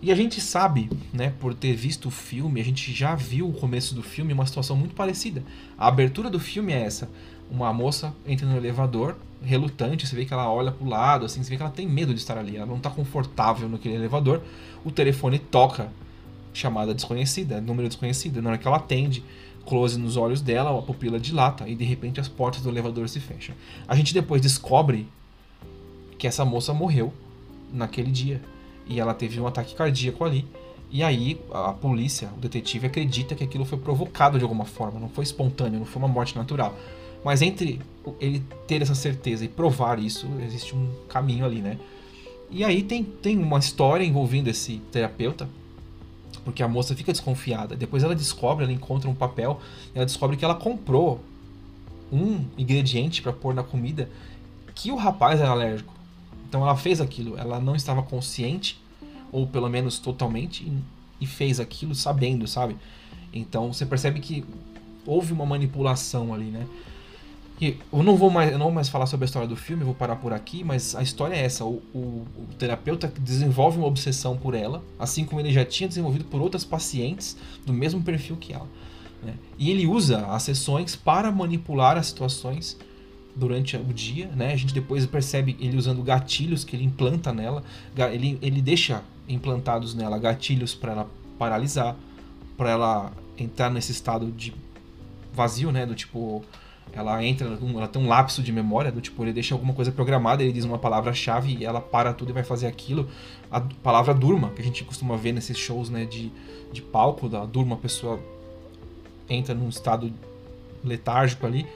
E 0.00 0.12
a 0.12 0.14
gente 0.14 0.40
sabe, 0.40 0.88
né, 1.12 1.32
por 1.40 1.52
ter 1.52 1.74
visto 1.74 2.06
o 2.06 2.10
filme, 2.10 2.60
a 2.60 2.64
gente 2.64 2.92
já 2.92 3.16
viu 3.16 3.48
o 3.48 3.52
começo 3.52 3.96
do 3.96 4.02
filme, 4.02 4.32
uma 4.32 4.46
situação 4.46 4.76
muito 4.76 4.94
parecida. 4.94 5.42
A 5.76 5.88
abertura 5.88 6.30
do 6.30 6.38
filme 6.38 6.72
é 6.72 6.82
essa: 6.82 7.10
uma 7.50 7.72
moça 7.72 8.14
entra 8.24 8.46
no 8.46 8.56
elevador, 8.56 9.16
relutante, 9.42 10.06
você 10.06 10.14
vê 10.14 10.24
que 10.24 10.32
ela 10.32 10.48
olha 10.50 10.70
pro 10.70 10.86
lado, 10.86 11.26
assim, 11.26 11.42
você 11.42 11.50
vê 11.50 11.56
que 11.56 11.62
ela 11.62 11.72
tem 11.72 11.86
medo 11.86 12.14
de 12.14 12.20
estar 12.20 12.38
ali, 12.38 12.56
ela 12.56 12.66
não 12.66 12.76
está 12.76 12.90
confortável 12.90 13.68
naquele 13.68 13.96
elevador. 13.96 14.40
O 14.84 14.92
telefone 14.92 15.38
toca, 15.38 15.90
chamada 16.54 16.94
desconhecida, 16.94 17.60
número 17.60 17.88
desconhecido. 17.88 18.40
Na 18.40 18.50
hora 18.50 18.58
que 18.58 18.68
ela 18.68 18.76
atende, 18.76 19.24
close 19.66 19.98
nos 19.98 20.16
olhos 20.16 20.40
dela, 20.40 20.78
a 20.78 20.82
pupila 20.82 21.18
dilata 21.18 21.68
e 21.68 21.74
de 21.74 21.84
repente 21.84 22.20
as 22.20 22.28
portas 22.28 22.62
do 22.62 22.68
elevador 22.68 23.08
se 23.08 23.18
fecham. 23.18 23.54
A 23.88 23.96
gente 23.96 24.14
depois 24.14 24.40
descobre 24.40 25.08
que 26.16 26.26
essa 26.26 26.44
moça 26.44 26.72
morreu 26.72 27.12
naquele 27.72 28.10
dia 28.12 28.40
e 28.88 28.98
ela 28.98 29.14
teve 29.14 29.40
um 29.40 29.46
ataque 29.46 29.74
cardíaco 29.74 30.24
ali. 30.24 30.46
E 30.90 31.02
aí 31.02 31.38
a 31.52 31.72
polícia, 31.72 32.30
o 32.36 32.40
detetive 32.40 32.86
acredita 32.86 33.34
que 33.34 33.44
aquilo 33.44 33.64
foi 33.64 33.78
provocado 33.78 34.38
de 34.38 34.44
alguma 34.44 34.64
forma, 34.64 34.98
não 34.98 35.08
foi 35.08 35.24
espontâneo, 35.24 35.78
não 35.78 35.86
foi 35.86 36.00
uma 36.00 36.08
morte 36.08 36.34
natural. 36.34 36.74
Mas 37.22 37.42
entre 37.42 37.80
ele 38.20 38.42
ter 38.66 38.80
essa 38.80 38.94
certeza 38.94 39.44
e 39.44 39.48
provar 39.48 39.98
isso, 39.98 40.26
existe 40.42 40.74
um 40.74 40.88
caminho 41.08 41.44
ali, 41.44 41.60
né? 41.60 41.78
E 42.50 42.64
aí 42.64 42.82
tem, 42.82 43.04
tem 43.04 43.36
uma 43.36 43.58
história 43.58 44.04
envolvendo 44.04 44.48
esse 44.48 44.78
terapeuta, 44.90 45.48
porque 46.44 46.62
a 46.62 46.68
moça 46.68 46.94
fica 46.94 47.12
desconfiada. 47.12 47.76
Depois 47.76 48.02
ela 48.02 48.14
descobre, 48.14 48.64
ela 48.64 48.72
encontra 48.72 49.10
um 49.10 49.14
papel, 49.14 49.60
ela 49.94 50.06
descobre 50.06 50.36
que 50.36 50.44
ela 50.44 50.54
comprou 50.54 51.20
um 52.10 52.46
ingrediente 52.56 53.20
para 53.20 53.34
pôr 53.34 53.52
na 53.52 53.62
comida 53.62 54.08
que 54.74 54.90
o 54.90 54.96
rapaz 54.96 55.40
era 55.40 55.50
alérgico. 55.50 55.92
Então 56.48 56.62
ela 56.62 56.76
fez 56.76 57.00
aquilo, 57.00 57.36
ela 57.38 57.60
não 57.60 57.76
estava 57.76 58.02
consciente, 58.02 58.80
ou 59.30 59.46
pelo 59.46 59.68
menos 59.68 59.98
totalmente, 59.98 60.72
e 61.20 61.26
fez 61.26 61.60
aquilo 61.60 61.94
sabendo, 61.94 62.46
sabe? 62.46 62.76
Então 63.32 63.72
você 63.72 63.84
percebe 63.84 64.20
que 64.20 64.44
houve 65.04 65.32
uma 65.32 65.44
manipulação 65.44 66.32
ali, 66.32 66.46
né? 66.46 66.66
E 67.60 67.76
eu 67.92 68.02
não 68.04 68.16
vou 68.16 68.30
mais, 68.30 68.52
não 68.52 68.66
vou 68.66 68.72
mais 68.72 68.88
falar 68.88 69.06
sobre 69.06 69.24
a 69.24 69.26
história 69.26 69.48
do 69.48 69.56
filme, 69.56 69.82
vou 69.82 69.94
parar 69.94 70.16
por 70.16 70.32
aqui, 70.32 70.62
mas 70.62 70.94
a 70.94 71.02
história 71.02 71.34
é 71.34 71.44
essa: 71.44 71.64
o, 71.64 71.82
o, 71.92 71.98
o, 71.98 72.46
terapeuta 72.56 73.12
desenvolve 73.20 73.78
uma 73.78 73.86
obsessão 73.86 74.36
por 74.36 74.54
ela, 74.54 74.82
assim 74.98 75.24
como 75.24 75.40
ele 75.40 75.52
já 75.52 75.64
tinha 75.64 75.88
desenvolvido 75.88 76.24
por 76.26 76.40
outras 76.40 76.64
pacientes 76.64 77.36
do 77.66 77.72
mesmo 77.72 78.00
perfil 78.00 78.36
que 78.36 78.52
ela. 78.52 78.68
Né? 79.22 79.34
E 79.58 79.70
ele 79.70 79.86
usa 79.86 80.24
as 80.26 80.44
sessões 80.44 80.94
para 80.94 81.32
manipular 81.32 81.98
as 81.98 82.06
situações 82.06 82.78
durante 83.38 83.76
o 83.76 83.92
dia, 83.94 84.26
né? 84.34 84.52
A 84.52 84.56
gente 84.56 84.74
depois 84.74 85.06
percebe 85.06 85.56
ele 85.60 85.76
usando 85.76 86.02
gatilhos 86.02 86.64
que 86.64 86.74
ele 86.74 86.84
implanta 86.84 87.32
nela, 87.32 87.62
ele, 88.12 88.36
ele 88.42 88.60
deixa 88.60 89.02
implantados 89.28 89.94
nela 89.94 90.18
gatilhos 90.18 90.74
para 90.74 90.92
ela 90.92 91.10
paralisar, 91.38 91.96
para 92.56 92.70
ela 92.70 93.12
entrar 93.38 93.70
nesse 93.70 93.92
estado 93.92 94.32
de 94.32 94.52
vazio, 95.32 95.70
né? 95.70 95.86
Do 95.86 95.94
tipo, 95.94 96.42
ela 96.92 97.24
entra, 97.24 97.46
ela 97.46 97.86
tem 97.86 98.02
um 98.02 98.08
lapso 98.08 98.42
de 98.42 98.50
memória, 98.50 98.90
do 98.90 99.00
tipo, 99.00 99.22
ele 99.22 99.32
deixa 99.32 99.54
alguma 99.54 99.72
coisa 99.72 99.92
programada, 99.92 100.42
ele 100.42 100.52
diz 100.52 100.64
uma 100.64 100.78
palavra-chave 100.78 101.58
e 101.60 101.64
ela 101.64 101.80
para 101.80 102.12
tudo 102.12 102.30
e 102.30 102.32
vai 102.32 102.42
fazer 102.42 102.66
aquilo. 102.66 103.08
A 103.50 103.60
palavra 103.60 104.12
durma, 104.12 104.50
que 104.50 104.60
a 104.60 104.64
gente 104.64 104.82
costuma 104.82 105.16
ver 105.16 105.32
nesses 105.32 105.56
shows, 105.56 105.88
né? 105.88 106.04
De, 106.04 106.32
de 106.72 106.82
palco, 106.82 107.28
da 107.28 107.44
durma, 107.44 107.76
a 107.76 107.78
pessoa 107.78 108.18
entra 109.30 109.54
num 109.54 109.68
estado 109.68 110.12
letárgico 110.82 111.46
ali 111.46 111.66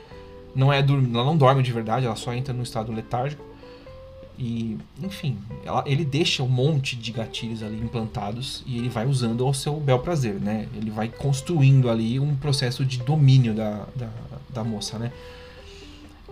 não 0.55 0.73
é 0.73 0.79
ela 0.79 1.25
não 1.25 1.37
dorme 1.37 1.63
de 1.63 1.73
verdade, 1.73 2.07
ela 2.07 2.17
só 2.17 2.33
entra 2.33 2.53
no 2.53 2.63
estado 2.63 2.93
letárgico. 2.93 3.53
E, 4.39 4.77
enfim, 5.03 5.39
ela, 5.65 5.85
ele 5.87 6.05
deixa 6.05 6.43
um 6.43 6.49
monte 6.49 6.97
de 6.97 7.13
gatilhos 7.13 7.63
ali 7.63 7.79
implantados 7.79 8.63
e 8.67 8.79
ele 8.79 8.89
vai 8.89 9.07
usando 9.07 9.45
ao 9.45 9.53
seu 9.53 9.79
bel 9.79 9.99
prazer, 9.99 10.35
né? 10.41 10.69
Ele 10.75 10.91
vai 10.91 11.09
construindo 11.09 11.89
ali 11.91 12.19
um 12.19 12.35
processo 12.35 12.85
de 12.85 12.99
domínio 12.99 13.55
da, 13.55 13.87
da, 13.95 14.11
da 14.49 14.65
moça, 14.65 14.99
né? 14.99 15.13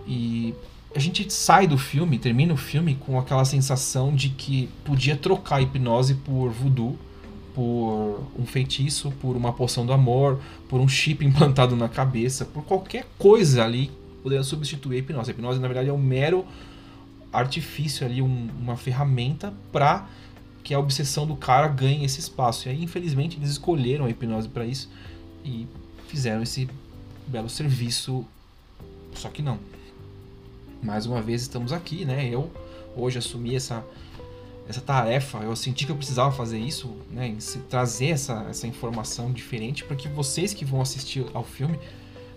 E 0.05 0.53
a 0.95 0.99
gente 0.99 1.31
sai 1.31 1.67
do 1.67 1.77
filme, 1.77 2.17
termina 2.17 2.53
o 2.53 2.57
filme 2.57 2.95
com 2.95 3.17
aquela 3.17 3.45
sensação 3.45 4.13
de 4.13 4.29
que 4.29 4.67
podia 4.83 5.15
trocar 5.15 5.57
a 5.57 5.61
hipnose 5.61 6.15
por 6.15 6.49
voodoo, 6.49 6.97
por 7.53 8.23
um 8.37 8.45
feitiço, 8.45 9.11
por 9.21 9.37
uma 9.37 9.53
poção 9.53 9.85
do 9.85 9.93
amor, 9.93 10.39
por 10.67 10.81
um 10.81 10.87
chip 10.87 11.23
implantado 11.25 11.75
na 11.75 11.87
cabeça, 11.87 12.45
por 12.45 12.63
qualquer 12.63 13.05
coisa 13.17 13.63
ali 13.63 13.91
poderia 14.21 14.43
substituir 14.43 14.95
a 14.95 14.99
hipnose. 14.99 15.31
A 15.31 15.33
hipnose, 15.33 15.59
na 15.59 15.67
verdade, 15.67 15.89
é 15.89 15.93
um 15.93 15.97
mero 15.97 16.45
artifício 17.31 18.05
ali, 18.05 18.21
um, 18.21 18.49
uma 18.59 18.75
ferramenta 18.75 19.53
para 19.71 20.07
que 20.63 20.73
a 20.73 20.79
obsessão 20.79 21.25
do 21.25 21.35
cara 21.35 21.67
ganhe 21.67 22.05
esse 22.05 22.19
espaço. 22.19 22.67
E 22.67 22.71
aí, 22.71 22.83
infelizmente, 22.83 23.37
eles 23.37 23.49
escolheram 23.49 24.05
a 24.05 24.09
hipnose 24.09 24.47
para 24.47 24.65
isso 24.65 24.89
e 25.43 25.67
fizeram 26.07 26.41
esse 26.41 26.69
belo 27.27 27.49
serviço. 27.49 28.25
Só 29.13 29.29
que 29.29 29.41
não. 29.41 29.59
Mais 30.81 31.05
uma 31.05 31.21
vez 31.21 31.41
estamos 31.41 31.71
aqui, 31.71 32.05
né? 32.05 32.27
Eu 32.27 32.51
hoje 32.95 33.17
assumi 33.17 33.55
essa 33.55 33.83
essa 34.67 34.79
tarefa, 34.79 35.39
eu 35.39 35.55
senti 35.55 35.85
que 35.85 35.91
eu 35.91 35.95
precisava 35.95 36.31
fazer 36.31 36.57
isso, 36.57 36.95
né? 37.09 37.35
Trazer 37.69 38.09
essa, 38.09 38.45
essa 38.49 38.65
informação 38.67 39.31
diferente 39.31 39.83
para 39.83 39.95
que 39.95 40.07
vocês 40.07 40.53
que 40.53 40.63
vão 40.63 40.81
assistir 40.81 41.25
ao 41.33 41.43
filme 41.43 41.77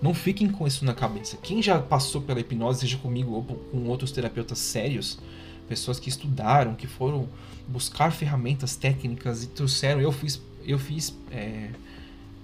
não 0.02 0.12
fiquem 0.14 0.48
com 0.48 0.66
isso 0.66 0.84
na 0.84 0.94
cabeça. 0.94 1.36
Quem 1.42 1.62
já 1.62 1.78
passou 1.80 2.20
pela 2.20 2.40
hipnose, 2.40 2.80
seja 2.80 2.96
comigo 2.98 3.32
ou 3.32 3.42
com 3.42 3.86
outros 3.88 4.10
terapeutas 4.12 4.58
sérios, 4.58 5.18
pessoas 5.68 5.98
que 5.98 6.08
estudaram, 6.08 6.74
que 6.74 6.86
foram 6.86 7.28
buscar 7.66 8.12
ferramentas 8.12 8.76
técnicas 8.76 9.44
e 9.44 9.46
trouxeram. 9.48 10.00
Eu 10.00 10.12
fiz, 10.12 10.40
eu 10.64 10.78
fiz 10.78 11.16
é, 11.30 11.70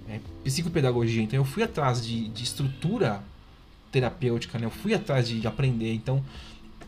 é, 0.09 0.19
psicopedagogia, 0.43 1.21
então 1.21 1.37
eu 1.37 1.45
fui 1.45 1.63
atrás 1.63 2.05
de, 2.05 2.27
de 2.29 2.43
estrutura 2.43 3.23
terapêutica, 3.91 4.57
né? 4.57 4.65
eu 4.65 4.71
fui 4.71 4.93
atrás 4.93 5.27
de 5.27 5.45
aprender. 5.45 5.93
Então 5.93 6.23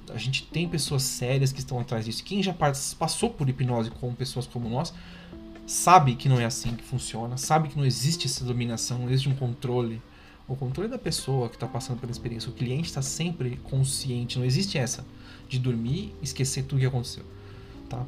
a 0.09 0.17
gente 0.17 0.43
tem 0.45 0.67
pessoas 0.67 1.03
sérias 1.03 1.51
que 1.51 1.59
estão 1.59 1.79
atrás 1.79 2.05
disso. 2.05 2.23
Quem 2.23 2.41
já 2.41 2.53
passou 2.53 3.29
por 3.29 3.47
hipnose 3.47 3.91
com 3.91 4.13
pessoas 4.13 4.47
como 4.47 4.69
nós 4.69 4.93
sabe 5.65 6.15
que 6.15 6.27
não 6.27 6.39
é 6.39 6.45
assim 6.45 6.75
que 6.75 6.83
funciona, 6.83 7.37
sabe 7.37 7.69
que 7.69 7.77
não 7.77 7.85
existe 7.85 8.27
essa 8.27 8.43
dominação, 8.43 8.99
não 8.99 9.09
existe 9.09 9.29
um 9.29 9.35
controle 9.35 10.01
o 10.47 10.55
controle 10.55 10.89
da 10.89 10.97
pessoa 10.97 11.47
que 11.47 11.55
está 11.55 11.67
passando 11.67 11.99
pela 11.99 12.11
experiência, 12.11 12.49
o 12.49 12.53
cliente 12.53 12.87
está 12.87 13.01
sempre 13.01 13.57
consciente, 13.63 14.37
não 14.37 14.45
existe 14.45 14.77
essa 14.77 15.05
de 15.47 15.59
dormir 15.59 16.13
esquecer 16.21 16.63
tudo 16.63 16.79
que 16.79 16.85
aconteceu, 16.85 17.23
tá? 17.89 18.03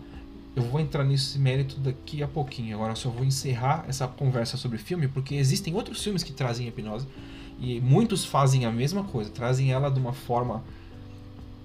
Eu 0.56 0.64
vou 0.64 0.80
entrar 0.80 1.04
nesse 1.04 1.38
mérito 1.38 1.78
daqui 1.82 2.24
a 2.24 2.28
pouquinho. 2.28 2.78
Agora 2.78 2.96
só 2.96 3.10
vou 3.10 3.26
encerrar 3.26 3.84
essa 3.90 4.08
conversa 4.08 4.56
sobre 4.56 4.78
filme, 4.78 5.06
porque 5.08 5.36
existem 5.36 5.76
outros 5.76 6.02
filmes 6.02 6.24
que 6.24 6.32
trazem 6.32 6.66
hipnose 6.68 7.06
e 7.60 7.82
muitos 7.82 8.24
fazem 8.24 8.66
a 8.66 8.72
mesma 8.72 9.04
coisa, 9.04 9.30
trazem 9.30 9.74
ela 9.74 9.90
de 9.90 10.00
uma 10.00 10.14
forma 10.14 10.64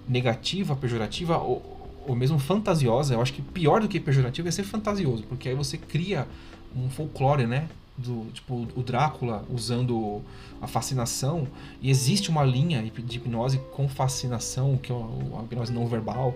negativa, 0.08 0.74
pejorativa 0.74 1.38
ou, 1.38 2.02
ou 2.04 2.16
mesmo 2.16 2.38
fantasiosa. 2.40 3.14
Eu 3.14 3.22
acho 3.22 3.32
que 3.32 3.42
pior 3.42 3.80
do 3.80 3.86
que 3.86 4.00
pejorativo 4.00 4.48
é 4.48 4.50
ser 4.50 4.64
fantasioso, 4.64 5.22
porque 5.24 5.48
aí 5.48 5.54
você 5.54 5.78
cria 5.78 6.26
um 6.74 6.90
folclore, 6.90 7.46
né? 7.46 7.68
Do 8.00 8.26
tipo 8.32 8.66
o 8.74 8.82
Drácula 8.82 9.44
usando 9.52 10.22
a 10.60 10.66
fascinação 10.66 11.46
e 11.80 11.90
existe 11.90 12.30
uma 12.30 12.42
linha 12.42 12.82
de 12.82 13.18
hipnose 13.18 13.58
com 13.72 13.88
fascinação 13.88 14.76
que 14.76 14.90
é 14.92 14.94
a 14.94 15.42
hipnose 15.42 15.72
não 15.72 15.86
verbal 15.86 16.34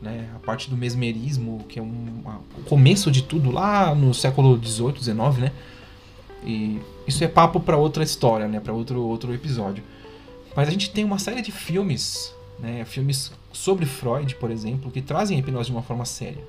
né? 0.00 0.28
A 0.34 0.38
parte 0.40 0.68
do 0.68 0.76
mesmerismo 0.76 1.64
que 1.68 1.78
é 1.78 1.82
um, 1.82 2.22
o 2.58 2.62
começo 2.64 3.10
de 3.10 3.22
tudo 3.22 3.50
lá 3.50 3.94
no 3.94 4.12
século 4.12 4.58
18 4.58 4.98
19 4.98 5.40
né? 5.42 5.52
E 6.44 6.80
isso 7.06 7.22
é 7.22 7.28
papo 7.28 7.60
para 7.60 7.76
outra 7.76 8.02
história 8.02 8.48
né? 8.48 8.58
Para 8.58 8.72
outro 8.72 9.00
outro 9.02 9.32
episódio. 9.32 9.84
Mas 10.56 10.68
a 10.68 10.70
gente 10.70 10.90
tem 10.90 11.04
uma 11.04 11.18
série 11.18 11.40
de 11.40 11.52
filmes 11.52 12.34
né? 12.58 12.84
Filmes 12.84 13.30
sobre 13.52 13.86
Freud 13.86 14.34
por 14.36 14.50
exemplo 14.50 14.90
que 14.90 15.00
trazem 15.00 15.36
a 15.36 15.40
hipnose 15.40 15.70
de 15.70 15.72
uma 15.76 15.82
forma 15.82 16.04
séria. 16.04 16.42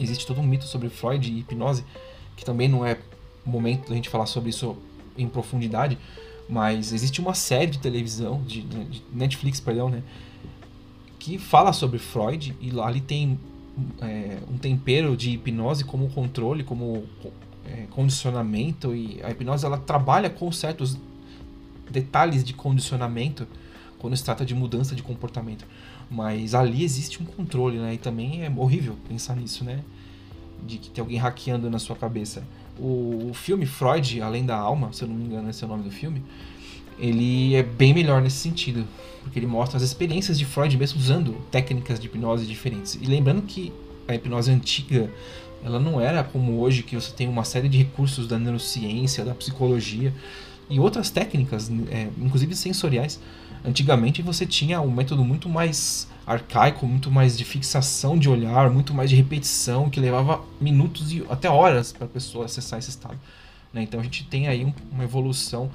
Existe 0.00 0.26
todo 0.26 0.40
um 0.40 0.44
mito 0.44 0.64
sobre 0.64 0.88
Freud 0.88 1.30
e 1.30 1.40
hipnose 1.40 1.84
que 2.36 2.44
também 2.44 2.68
não 2.68 2.84
é 2.84 2.98
momento 3.44 3.88
da 3.88 3.94
gente 3.94 4.08
falar 4.08 4.26
sobre 4.26 4.50
isso 4.50 4.76
em 5.16 5.28
profundidade, 5.28 5.98
mas 6.48 6.92
existe 6.92 7.20
uma 7.20 7.34
série 7.34 7.70
de 7.70 7.78
televisão, 7.78 8.42
de, 8.42 8.62
de 8.62 9.02
Netflix, 9.12 9.60
perdão, 9.60 9.88
né? 9.88 10.02
Que 11.18 11.38
fala 11.38 11.72
sobre 11.72 11.98
Freud 11.98 12.54
e 12.60 12.70
lá 12.70 12.86
ali 12.86 13.00
tem 13.00 13.38
é, 14.00 14.38
um 14.50 14.58
tempero 14.58 15.16
de 15.16 15.30
hipnose 15.30 15.84
como 15.84 16.08
controle, 16.10 16.64
como 16.64 17.04
é, 17.64 17.86
condicionamento 17.90 18.94
e 18.94 19.20
a 19.22 19.30
hipnose 19.30 19.64
ela 19.64 19.78
trabalha 19.78 20.28
com 20.28 20.50
certos 20.50 20.98
detalhes 21.90 22.42
de 22.42 22.52
condicionamento 22.52 23.46
quando 23.98 24.16
se 24.16 24.24
trata 24.24 24.44
de 24.44 24.54
mudança 24.54 24.96
de 24.96 25.02
comportamento. 25.02 25.64
Mas 26.10 26.54
ali 26.54 26.84
existe 26.84 27.22
um 27.22 27.24
controle, 27.24 27.78
né? 27.78 27.94
E 27.94 27.98
também 27.98 28.44
é 28.44 28.50
horrível 28.54 28.96
pensar 29.08 29.36
nisso, 29.36 29.64
né? 29.64 29.82
De 30.66 30.76
que 30.76 30.90
tem 30.90 31.00
alguém 31.00 31.18
hackeando 31.18 31.70
na 31.70 31.78
sua 31.78 31.96
cabeça. 31.96 32.42
O, 32.78 33.28
o 33.30 33.34
filme 33.34 33.66
Freud, 33.66 34.20
Além 34.20 34.44
da 34.44 34.56
Alma, 34.56 34.92
se 34.92 35.02
eu 35.02 35.08
não 35.08 35.14
me 35.14 35.24
engano 35.24 35.50
esse 35.50 35.62
é 35.62 35.66
o 35.66 35.70
nome 35.70 35.82
do 35.82 35.90
filme, 35.90 36.22
ele 36.98 37.54
é 37.54 37.62
bem 37.62 37.92
melhor 37.94 38.22
nesse 38.22 38.36
sentido, 38.36 38.86
porque 39.22 39.38
ele 39.38 39.46
mostra 39.46 39.76
as 39.76 39.82
experiências 39.82 40.38
de 40.38 40.44
Freud 40.44 40.76
mesmo 40.76 41.00
usando 41.00 41.34
técnicas 41.50 41.98
de 41.98 42.06
hipnose 42.06 42.46
diferentes. 42.46 42.98
E 43.00 43.06
lembrando 43.06 43.42
que 43.42 43.72
a 44.06 44.14
hipnose 44.14 44.50
antiga 44.50 45.10
Ela 45.64 45.78
não 45.78 46.00
era 46.00 46.24
como 46.24 46.58
hoje, 46.60 46.82
que 46.82 46.96
você 46.96 47.12
tem 47.12 47.28
uma 47.28 47.44
série 47.44 47.68
de 47.68 47.78
recursos 47.78 48.26
da 48.26 48.36
neurociência, 48.38 49.24
da 49.24 49.32
psicologia 49.32 50.12
e 50.68 50.80
outras 50.80 51.08
técnicas, 51.08 51.70
é, 51.90 52.08
inclusive 52.18 52.56
sensoriais. 52.56 53.20
Antigamente 53.64 54.22
você 54.22 54.44
tinha 54.44 54.80
um 54.80 54.90
método 54.90 55.24
muito 55.24 55.48
mais 55.48 56.08
arcaico, 56.26 56.86
muito 56.86 57.10
mais 57.10 57.38
de 57.38 57.44
fixação 57.44 58.18
de 58.18 58.28
olhar, 58.28 58.70
muito 58.70 58.92
mais 58.92 59.08
de 59.08 59.16
repetição, 59.16 59.88
que 59.88 60.00
levava 60.00 60.44
minutos 60.60 61.12
e 61.12 61.24
até 61.30 61.48
horas 61.48 61.92
para 61.92 62.06
a 62.06 62.08
pessoa 62.08 62.46
acessar 62.46 62.78
esse 62.78 62.90
estado. 62.90 63.18
Né? 63.72 63.82
Então 63.82 64.00
a 64.00 64.02
gente 64.02 64.24
tem 64.24 64.48
aí 64.48 64.64
um, 64.64 64.72
uma 64.90 65.04
evolução 65.04 65.70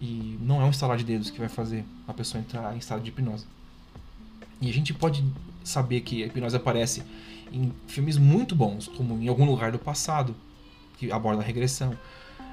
e 0.00 0.38
não 0.40 0.60
é 0.60 0.64
um 0.64 0.70
estalar 0.70 0.96
de 0.96 1.04
dedos 1.04 1.30
que 1.30 1.38
vai 1.38 1.48
fazer 1.48 1.84
a 2.06 2.12
pessoa 2.12 2.40
entrar 2.40 2.74
em 2.74 2.78
estado 2.78 3.02
de 3.02 3.10
hipnose. 3.10 3.44
E 4.60 4.70
a 4.70 4.72
gente 4.72 4.94
pode 4.94 5.24
saber 5.64 6.00
que 6.00 6.22
a 6.22 6.26
hipnose 6.26 6.56
aparece 6.56 7.02
em 7.52 7.72
filmes 7.86 8.16
muito 8.16 8.54
bons, 8.54 8.88
como 8.88 9.20
Em 9.20 9.28
Algum 9.28 9.44
Lugar 9.44 9.72
do 9.72 9.78
Passado, 9.78 10.34
que 10.96 11.10
aborda 11.10 11.42
a 11.42 11.44
regressão. 11.44 11.96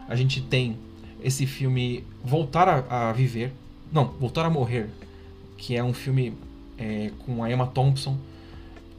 A 0.07 0.15
gente 0.15 0.41
tem 0.41 0.77
esse 1.21 1.45
filme 1.45 2.03
Voltar 2.23 2.67
a, 2.67 3.09
a 3.09 3.13
Viver, 3.13 3.53
não, 3.91 4.05
Voltar 4.19 4.45
a 4.45 4.49
Morrer, 4.49 4.89
que 5.57 5.75
é 5.75 5.83
um 5.83 5.93
filme 5.93 6.33
é, 6.77 7.11
com 7.25 7.43
a 7.43 7.51
Emma 7.51 7.67
Thompson, 7.67 8.17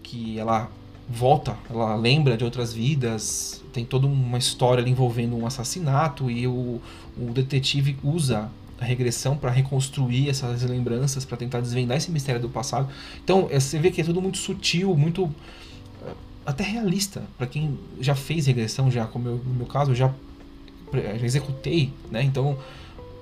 que 0.02 0.38
ela 0.38 0.70
volta, 1.08 1.56
ela 1.68 1.96
lembra 1.96 2.36
de 2.36 2.44
outras 2.44 2.72
vidas, 2.72 3.62
tem 3.72 3.84
toda 3.84 4.06
uma 4.06 4.38
história 4.38 4.86
envolvendo 4.88 5.36
um 5.36 5.46
assassinato 5.46 6.30
e 6.30 6.46
o, 6.46 6.80
o 7.16 7.32
detetive 7.32 7.96
usa 8.02 8.50
a 8.80 8.84
regressão 8.84 9.36
para 9.36 9.50
reconstruir 9.50 10.30
essas 10.30 10.62
lembranças, 10.62 11.24
para 11.24 11.36
tentar 11.36 11.60
desvendar 11.60 11.96
esse 11.96 12.10
mistério 12.10 12.40
do 12.40 12.48
passado. 12.48 12.88
Então, 13.22 13.48
é, 13.50 13.60
você 13.60 13.78
vê 13.78 13.90
que 13.90 14.00
é 14.00 14.04
tudo 14.04 14.22
muito 14.22 14.38
sutil, 14.38 14.96
muito 14.96 15.32
é, 16.02 16.12
até 16.46 16.64
realista 16.64 17.22
para 17.36 17.46
quem 17.46 17.78
já 18.00 18.14
fez 18.14 18.46
regressão, 18.46 18.90
já 18.90 19.06
como 19.06 19.28
eu, 19.28 19.36
no 19.36 19.54
meu 19.54 19.66
caso, 19.66 19.90
eu 19.90 19.94
já, 19.94 20.12
já 20.92 21.26
executei, 21.26 21.92
né? 22.10 22.22
Então, 22.22 22.56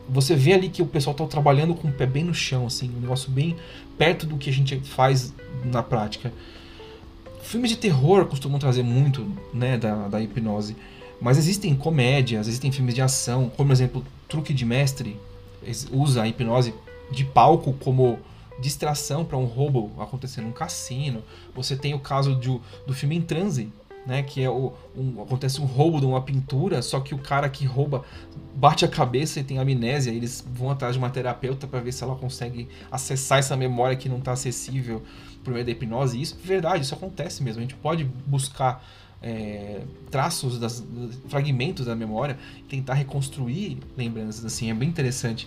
você 0.08 0.34
vê 0.34 0.54
ali 0.54 0.68
que 0.68 0.80
o 0.80 0.86
pessoal 0.86 1.12
está 1.12 1.26
trabalhando 1.26 1.74
com 1.74 1.88
o 1.88 1.92
pé 1.92 2.06
bem 2.06 2.24
no 2.24 2.34
chão, 2.34 2.66
assim, 2.66 2.90
um 2.96 3.00
negócio 3.00 3.30
bem 3.30 3.56
perto 3.96 4.26
do 4.26 4.36
que 4.36 4.48
a 4.48 4.52
gente 4.52 4.78
faz 4.80 5.34
na 5.64 5.82
prática. 5.82 6.32
Filmes 7.42 7.70
de 7.70 7.76
terror 7.76 8.26
costumam 8.26 8.58
trazer 8.58 8.82
muito 8.82 9.30
né, 9.52 9.76
da, 9.76 10.08
da 10.08 10.20
hipnose, 10.20 10.76
mas 11.20 11.36
existem 11.36 11.74
comédias, 11.74 12.46
existem 12.46 12.70
filmes 12.70 12.94
de 12.94 13.02
ação, 13.02 13.50
como 13.56 13.68
por 13.68 13.72
exemplo 13.72 14.04
Truque 14.28 14.54
de 14.54 14.64
Mestre, 14.64 15.16
usa 15.90 16.22
a 16.22 16.28
hipnose 16.28 16.72
de 17.10 17.24
palco 17.24 17.72
como 17.74 18.18
distração 18.60 19.24
para 19.24 19.38
um 19.38 19.44
roubo 19.44 19.92
acontecer 19.98 20.40
num 20.40 20.52
cassino. 20.52 21.22
Você 21.54 21.76
tem 21.76 21.94
o 21.94 21.98
caso 21.98 22.34
do, 22.34 22.60
do 22.86 22.94
filme 22.94 23.16
Em 23.16 23.20
Transe, 23.20 23.72
né, 24.08 24.22
que 24.22 24.42
é 24.42 24.48
o, 24.48 24.72
um, 24.96 25.20
acontece 25.20 25.60
um 25.60 25.66
roubo 25.66 26.00
de 26.00 26.06
uma 26.06 26.22
pintura, 26.22 26.80
só 26.80 26.98
que 26.98 27.14
o 27.14 27.18
cara 27.18 27.46
que 27.46 27.66
rouba 27.66 28.06
bate 28.54 28.82
a 28.82 28.88
cabeça 28.88 29.38
e 29.38 29.44
tem 29.44 29.58
amnésia, 29.58 30.10
eles 30.10 30.42
vão 30.50 30.70
atrás 30.70 30.94
de 30.94 30.98
uma 30.98 31.10
terapeuta 31.10 31.66
para 31.66 31.78
ver 31.78 31.92
se 31.92 32.02
ela 32.02 32.16
consegue 32.16 32.70
acessar 32.90 33.38
essa 33.38 33.54
memória 33.54 33.94
que 33.98 34.08
não 34.08 34.16
está 34.16 34.32
acessível 34.32 35.02
por 35.44 35.52
meio 35.52 35.62
da 35.62 35.72
hipnose. 35.72 36.16
E 36.16 36.22
isso 36.22 36.38
é 36.42 36.46
verdade, 36.46 36.84
isso 36.84 36.94
acontece 36.94 37.42
mesmo. 37.42 37.58
A 37.58 37.62
gente 37.62 37.74
pode 37.74 38.04
buscar 38.26 38.82
é, 39.20 39.82
traços, 40.10 40.58
das, 40.58 40.82
fragmentos 41.28 41.84
da 41.84 41.94
memória, 41.94 42.38
tentar 42.66 42.94
reconstruir 42.94 43.76
lembranças, 43.94 44.42
assim, 44.42 44.70
é 44.70 44.74
bem 44.74 44.88
interessante. 44.88 45.46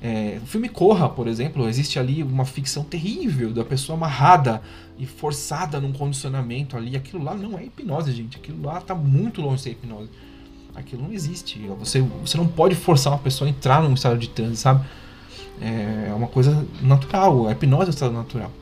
É, 0.00 0.38
o 0.42 0.46
filme 0.46 0.68
Corra, 0.68 1.08
por 1.08 1.26
exemplo, 1.26 1.68
existe 1.68 1.98
ali 1.98 2.22
uma 2.22 2.44
ficção 2.44 2.84
terrível 2.84 3.52
da 3.52 3.64
pessoa 3.64 3.96
amarrada 3.96 4.62
e 4.98 5.06
forçada 5.06 5.80
num 5.80 5.92
condicionamento 5.92 6.76
ali. 6.76 6.96
Aquilo 6.96 7.22
lá 7.22 7.34
não 7.34 7.58
é 7.58 7.64
hipnose, 7.64 8.12
gente. 8.12 8.36
Aquilo 8.36 8.62
lá 8.62 8.78
está 8.78 8.94
muito 8.94 9.40
longe 9.40 9.56
de 9.56 9.62
ser 9.62 9.70
hipnose. 9.70 10.10
Aquilo 10.74 11.02
não 11.02 11.12
existe. 11.12 11.58
Você, 11.78 12.00
você 12.00 12.36
não 12.36 12.46
pode 12.46 12.74
forçar 12.74 13.12
uma 13.12 13.18
pessoa 13.18 13.48
a 13.48 13.50
entrar 13.50 13.82
num 13.82 13.94
estado 13.94 14.18
de 14.18 14.28
transe, 14.28 14.56
sabe? 14.56 14.84
É 15.60 16.12
uma 16.14 16.28
coisa 16.28 16.66
natural. 16.82 17.48
A 17.48 17.52
hipnose 17.52 17.84
é 17.84 17.86
um 17.86 17.90
estado 17.90 18.12
natural. 18.12 18.52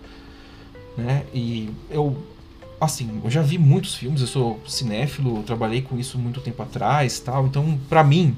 Né? 0.97 1.25
E 1.35 1.71
eu 1.91 2.17
assim, 2.81 3.21
eu 3.25 3.31
já 3.31 3.41
vi 3.41 3.57
muitos 3.57 3.95
filmes, 3.95 4.21
eu 4.21 4.27
sou 4.27 4.61
cinéfilo, 4.67 5.43
trabalhei 5.43 5.81
com 5.81 5.99
isso 5.99 6.19
muito 6.19 6.41
tempo 6.41 6.63
atrás, 6.63 7.19
tal. 7.19 7.47
Então, 7.47 7.79
para 7.89 8.05
mim, 8.05 8.37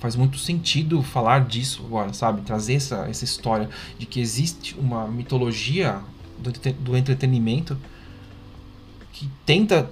faz 0.00 0.16
muito 0.16 0.38
sentido 0.38 1.02
falar 1.02 1.44
disso 1.46 1.82
agora, 1.84 2.12
sabe? 2.12 2.42
Trazer 2.42 2.74
essa, 2.74 3.06
essa 3.08 3.24
história 3.24 3.68
de 3.98 4.06
que 4.06 4.20
existe 4.20 4.74
uma 4.78 5.06
mitologia 5.06 6.00
do, 6.38 6.52
do 6.80 6.96
entretenimento 6.96 7.76
que 9.12 9.28
tenta 9.44 9.90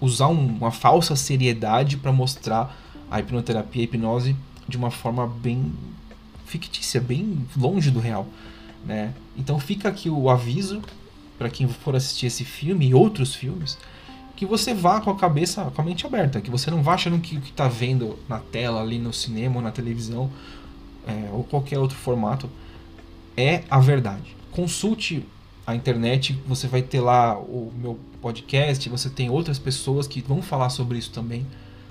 usar 0.00 0.28
um, 0.28 0.46
uma 0.46 0.70
falsa 0.70 1.16
seriedade 1.16 1.96
para 1.96 2.12
mostrar 2.12 2.76
a 3.10 3.20
hipnoterapia, 3.20 3.82
a 3.82 3.84
hipnose 3.84 4.36
de 4.68 4.76
uma 4.76 4.90
forma 4.90 5.26
bem 5.26 5.72
fictícia, 6.44 7.00
bem 7.00 7.46
longe 7.56 7.90
do 7.90 7.98
real, 7.98 8.26
né? 8.84 9.14
Então 9.36 9.58
fica 9.58 9.88
aqui 9.88 10.10
o 10.10 10.28
aviso 10.28 10.82
para 11.38 11.50
quem 11.50 11.68
for 11.68 11.96
assistir 11.96 12.26
esse 12.26 12.44
filme 12.44 12.88
e 12.88 12.94
outros 12.94 13.34
filmes, 13.34 13.78
que 14.36 14.44
você 14.44 14.74
vá 14.74 15.00
com 15.00 15.10
a 15.10 15.16
cabeça, 15.16 15.64
com 15.74 15.80
a 15.80 15.84
mente 15.84 16.06
aberta, 16.06 16.40
que 16.40 16.50
você 16.50 16.70
não 16.70 16.82
vá 16.82 16.94
achando 16.94 17.18
que 17.18 17.38
o 17.38 17.40
que 17.40 17.50
está 17.50 17.66
vendo 17.66 18.18
na 18.28 18.38
tela, 18.38 18.82
ali 18.82 18.98
no 18.98 19.12
cinema 19.12 19.56
ou 19.56 19.62
na 19.62 19.70
televisão, 19.70 20.30
é, 21.06 21.30
ou 21.32 21.42
qualquer 21.42 21.78
outro 21.78 21.96
formato, 21.96 22.48
é 23.36 23.64
a 23.70 23.80
verdade. 23.80 24.36
Consulte 24.52 25.26
a 25.66 25.74
internet, 25.74 26.38
você 26.46 26.68
vai 26.68 26.82
ter 26.82 27.00
lá 27.00 27.36
o 27.38 27.72
meu 27.76 27.98
podcast, 28.20 28.88
você 28.88 29.08
tem 29.08 29.30
outras 29.30 29.58
pessoas 29.58 30.06
que 30.06 30.20
vão 30.20 30.42
falar 30.42 30.68
sobre 30.68 30.98
isso 30.98 31.10
também, 31.10 31.46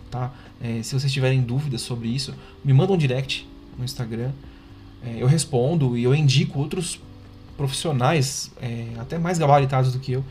tá? 0.09 0.31
É, 0.61 0.81
se 0.83 0.97
vocês 0.97 1.11
tiverem 1.11 1.41
dúvidas 1.41 1.81
sobre 1.81 2.07
isso, 2.07 2.33
me 2.63 2.73
mandam 2.73 2.95
um 2.95 2.97
direct 2.97 3.47
no 3.77 3.83
Instagram, 3.83 4.31
é, 5.03 5.15
eu 5.17 5.27
respondo 5.27 5.97
e 5.97 6.03
eu 6.03 6.15
indico 6.15 6.59
outros 6.59 6.99
profissionais, 7.57 8.51
é, 8.61 8.87
até 8.97 9.17
mais 9.17 9.37
gabaritados 9.37 9.91
do 9.91 9.99
que 9.99 10.13
eu, 10.13 10.23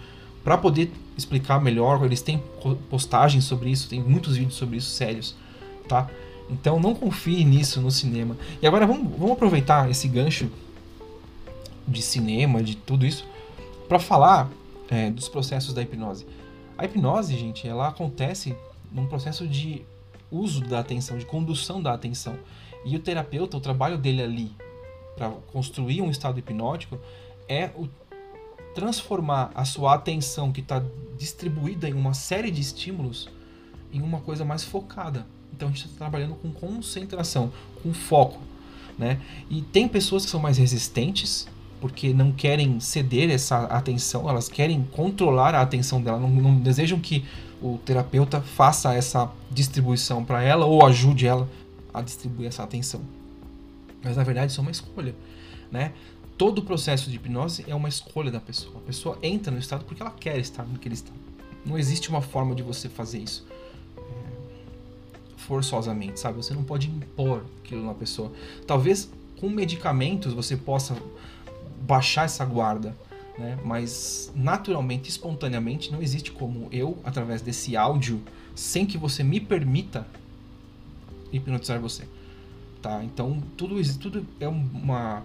para 0.42 0.56
poder 0.56 0.92
explicar 1.16 1.60
melhor. 1.60 2.04
Eles 2.04 2.22
têm 2.22 2.42
postagens 2.90 3.44
sobre 3.44 3.70
isso, 3.70 3.88
tem 3.88 4.02
muitos 4.02 4.36
vídeos 4.36 4.54
sobre 4.54 4.76
isso 4.76 4.90
sérios, 4.90 5.34
tá? 5.88 6.08
Então 6.50 6.78
não 6.78 6.94
confie 6.94 7.44
nisso 7.44 7.80
no 7.80 7.90
cinema. 7.90 8.36
E 8.60 8.66
agora 8.66 8.86
vamos, 8.86 9.10
vamos 9.16 9.32
aproveitar 9.32 9.90
esse 9.90 10.08
gancho 10.08 10.50
de 11.86 12.02
cinema, 12.02 12.62
de 12.62 12.76
tudo 12.76 13.06
isso, 13.06 13.26
para 13.88 13.98
falar 13.98 14.50
é, 14.90 15.10
dos 15.10 15.28
processos 15.28 15.72
da 15.72 15.82
hipnose. 15.82 16.26
A 16.76 16.84
hipnose, 16.84 17.36
gente, 17.36 17.66
ela 17.66 17.88
acontece 17.88 18.56
num 18.90 19.06
processo 19.06 19.46
de 19.46 19.82
uso 20.30 20.60
da 20.60 20.80
atenção, 20.80 21.16
de 21.16 21.24
condução 21.24 21.80
da 21.80 21.92
atenção. 21.92 22.36
E 22.84 22.96
o 22.96 22.98
terapeuta, 22.98 23.56
o 23.56 23.60
trabalho 23.60 23.96
dele 23.96 24.22
ali, 24.22 24.52
para 25.16 25.30
construir 25.52 26.02
um 26.02 26.10
estado 26.10 26.38
hipnótico, 26.38 26.98
é 27.48 27.70
o 27.76 27.88
transformar 28.74 29.50
a 29.54 29.64
sua 29.64 29.94
atenção 29.94 30.52
que 30.52 30.60
está 30.60 30.82
distribuída 31.16 31.88
em 31.88 31.94
uma 31.94 32.14
série 32.14 32.50
de 32.50 32.60
estímulos 32.60 33.28
em 33.92 34.02
uma 34.02 34.20
coisa 34.20 34.44
mais 34.44 34.64
focada. 34.64 35.26
Então 35.52 35.68
a 35.68 35.70
gente 35.70 35.86
está 35.86 35.98
trabalhando 35.98 36.34
com 36.34 36.50
concentração, 36.50 37.52
com 37.82 37.94
foco, 37.94 38.40
né? 38.98 39.20
E 39.48 39.62
tem 39.62 39.86
pessoas 39.86 40.24
que 40.24 40.30
são 40.30 40.40
mais 40.40 40.58
resistentes 40.58 41.46
porque 41.80 42.12
não 42.14 42.32
querem 42.32 42.80
ceder 42.80 43.30
essa 43.30 43.64
atenção, 43.64 44.28
elas 44.28 44.48
querem 44.48 44.82
controlar 44.92 45.54
a 45.54 45.60
atenção 45.60 46.00
dela, 46.00 46.18
não, 46.18 46.30
não 46.30 46.58
desejam 46.58 46.98
que 46.98 47.24
o 47.60 47.78
terapeuta 47.84 48.40
faça 48.40 48.94
essa 48.94 49.30
distribuição 49.50 50.24
para 50.24 50.42
ela 50.42 50.64
ou 50.64 50.84
ajude 50.86 51.26
ela 51.26 51.48
a 51.92 52.00
distribuir 52.00 52.48
essa 52.48 52.62
atenção. 52.62 53.02
Mas 54.02 54.16
na 54.16 54.24
verdade 54.24 54.50
isso 54.50 54.60
é 54.60 54.62
uma 54.62 54.70
escolha, 54.70 55.14
né? 55.70 55.92
Todo 56.36 56.58
o 56.58 56.62
processo 56.62 57.10
de 57.10 57.16
hipnose 57.16 57.64
é 57.68 57.74
uma 57.74 57.88
escolha 57.88 58.30
da 58.30 58.40
pessoa. 58.40 58.76
A 58.78 58.86
pessoa 58.86 59.18
entra 59.22 59.52
no 59.52 59.58
estado 59.58 59.84
porque 59.84 60.02
ela 60.02 60.10
quer 60.10 60.38
estar 60.38 60.64
naquele 60.64 60.94
estado. 60.94 61.18
Não 61.64 61.78
existe 61.78 62.08
uma 62.10 62.20
forma 62.20 62.54
de 62.54 62.62
você 62.62 62.88
fazer 62.88 63.18
isso 63.18 63.46
é, 63.96 64.02
forçosamente, 65.36 66.20
sabe? 66.20 66.36
Você 66.36 66.52
não 66.52 66.64
pode 66.64 66.88
impor 66.88 67.44
aquilo 67.62 67.84
na 67.84 67.94
pessoa. 67.94 68.32
Talvez 68.66 69.10
com 69.40 69.48
medicamentos 69.48 70.32
você 70.32 70.56
possa 70.56 70.96
baixar 71.80 72.24
essa 72.24 72.44
guarda, 72.44 72.96
né? 73.38 73.58
Mas 73.64 74.32
naturalmente, 74.34 75.08
espontaneamente, 75.08 75.92
não 75.92 76.02
existe 76.02 76.30
como 76.30 76.68
eu, 76.70 76.98
através 77.04 77.42
desse 77.42 77.76
áudio, 77.76 78.22
sem 78.54 78.86
que 78.86 78.98
você 78.98 79.22
me 79.22 79.40
permita 79.40 80.06
hipnotizar 81.32 81.80
você, 81.80 82.04
tá? 82.80 83.02
Então 83.02 83.42
tudo 83.56 83.80
isso, 83.80 83.98
tudo 83.98 84.26
é 84.38 84.46
uma 84.46 85.22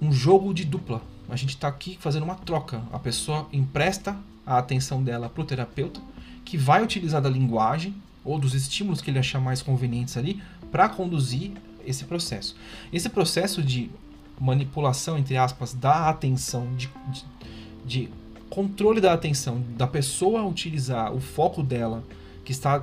um 0.00 0.12
jogo 0.12 0.52
de 0.54 0.64
dupla. 0.64 1.02
A 1.28 1.36
gente 1.36 1.50
está 1.50 1.68
aqui 1.68 1.98
fazendo 2.00 2.22
uma 2.22 2.34
troca. 2.34 2.82
A 2.92 2.98
pessoa 2.98 3.48
empresta 3.52 4.16
a 4.46 4.58
atenção 4.58 5.02
dela 5.02 5.28
para 5.28 5.42
o 5.42 5.44
terapeuta, 5.44 6.00
que 6.44 6.56
vai 6.56 6.82
utilizar 6.82 7.20
da 7.20 7.28
linguagem 7.28 7.94
ou 8.24 8.38
dos 8.38 8.54
estímulos 8.54 9.00
que 9.00 9.10
ele 9.10 9.18
achar 9.18 9.40
mais 9.40 9.60
convenientes 9.60 10.16
ali 10.16 10.42
para 10.70 10.88
conduzir 10.88 11.52
esse 11.86 12.04
processo. 12.04 12.56
Esse 12.92 13.08
processo 13.08 13.62
de 13.62 13.90
manipulação, 14.40 15.18
entre 15.18 15.36
aspas, 15.36 15.74
da 15.74 16.08
atenção, 16.08 16.74
de, 16.76 16.88
de, 17.10 17.24
de 17.84 18.08
controle 18.48 19.00
da 19.00 19.12
atenção, 19.12 19.62
da 19.76 19.86
pessoa 19.86 20.44
utilizar 20.44 21.12
o 21.12 21.20
foco 21.20 21.62
dela, 21.62 22.02
que 22.44 22.52
está 22.52 22.82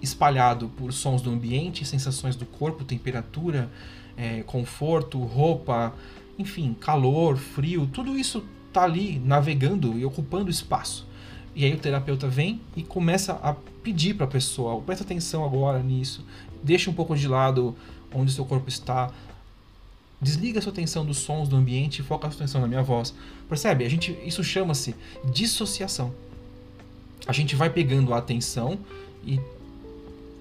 espalhado 0.00 0.68
por 0.76 0.92
sons 0.92 1.20
do 1.20 1.30
ambiente, 1.30 1.84
sensações 1.84 2.36
do 2.36 2.46
corpo, 2.46 2.84
temperatura, 2.84 3.70
é, 4.16 4.42
conforto, 4.42 5.18
roupa, 5.18 5.92
enfim, 6.38 6.74
calor, 6.80 7.36
frio, 7.36 7.86
tudo 7.86 8.18
isso 8.18 8.44
tá 8.72 8.82
ali 8.82 9.18
navegando 9.18 9.98
e 9.98 10.04
ocupando 10.04 10.50
espaço. 10.50 11.06
E 11.54 11.64
aí 11.64 11.72
o 11.72 11.78
terapeuta 11.78 12.26
vem 12.26 12.60
e 12.76 12.82
começa 12.82 13.34
a 13.34 13.54
pedir 13.82 14.14
para 14.14 14.24
a 14.24 14.28
pessoa, 14.28 14.80
presta 14.82 15.04
atenção 15.04 15.44
agora 15.44 15.80
nisso, 15.82 16.24
deixa 16.62 16.90
um 16.90 16.94
pouco 16.94 17.16
de 17.16 17.28
lado 17.28 17.76
onde 18.12 18.32
seu 18.32 18.44
corpo 18.44 18.68
está, 18.68 19.12
desliga 20.20 20.58
a 20.58 20.62
sua 20.62 20.72
atenção 20.72 21.04
dos 21.04 21.18
sons 21.18 21.48
do 21.48 21.56
ambiente 21.56 22.00
e 22.00 22.02
foca 22.02 22.26
a 22.26 22.30
sua 22.30 22.38
atenção 22.38 22.60
na 22.60 22.66
minha 22.66 22.82
voz. 22.82 23.14
Percebe? 23.48 23.84
A 23.84 23.88
gente, 23.88 24.18
isso 24.24 24.42
chama-se 24.42 24.94
dissociação. 25.24 26.12
A 27.26 27.32
gente 27.32 27.54
vai 27.54 27.70
pegando 27.70 28.12
a 28.12 28.18
atenção 28.18 28.78
e 29.24 29.38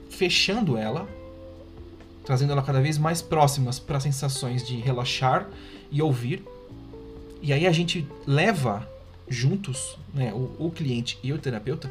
fechando 0.10 0.78
ela, 0.78 1.08
trazendo 2.26 2.54
ela 2.54 2.62
cada 2.62 2.82
vez 2.82 2.98
mais 2.98 3.22
próximas 3.22 3.78
para 3.80 4.00
sensações 4.00 4.66
de 4.66 4.78
relaxar 4.78 5.48
e 5.94 6.02
ouvir. 6.02 6.44
E 7.42 7.54
aí 7.54 7.68
a 7.68 7.72
gente 7.72 8.06
leva 8.26 8.86
juntos, 9.30 9.98
né, 10.14 10.34
o, 10.34 10.52
o 10.60 10.72
cliente 10.72 11.18
e 11.24 11.32
o 11.32 11.38
terapeuta, 11.38 11.90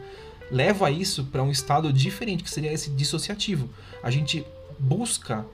leva 0.51 0.91
isso 0.91 1.25
para 1.25 1.43
um 1.43 1.51
estado 1.51 1.91
diferente, 1.93 2.43
que 2.43 2.51
seria 2.51 2.73
esse 2.73 2.91
dissociativo. 2.91 3.71
A 4.03 4.11
gente 4.11 4.45
busca 4.79 5.47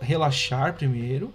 relaxar 0.00 0.74
primeiro, 0.74 1.32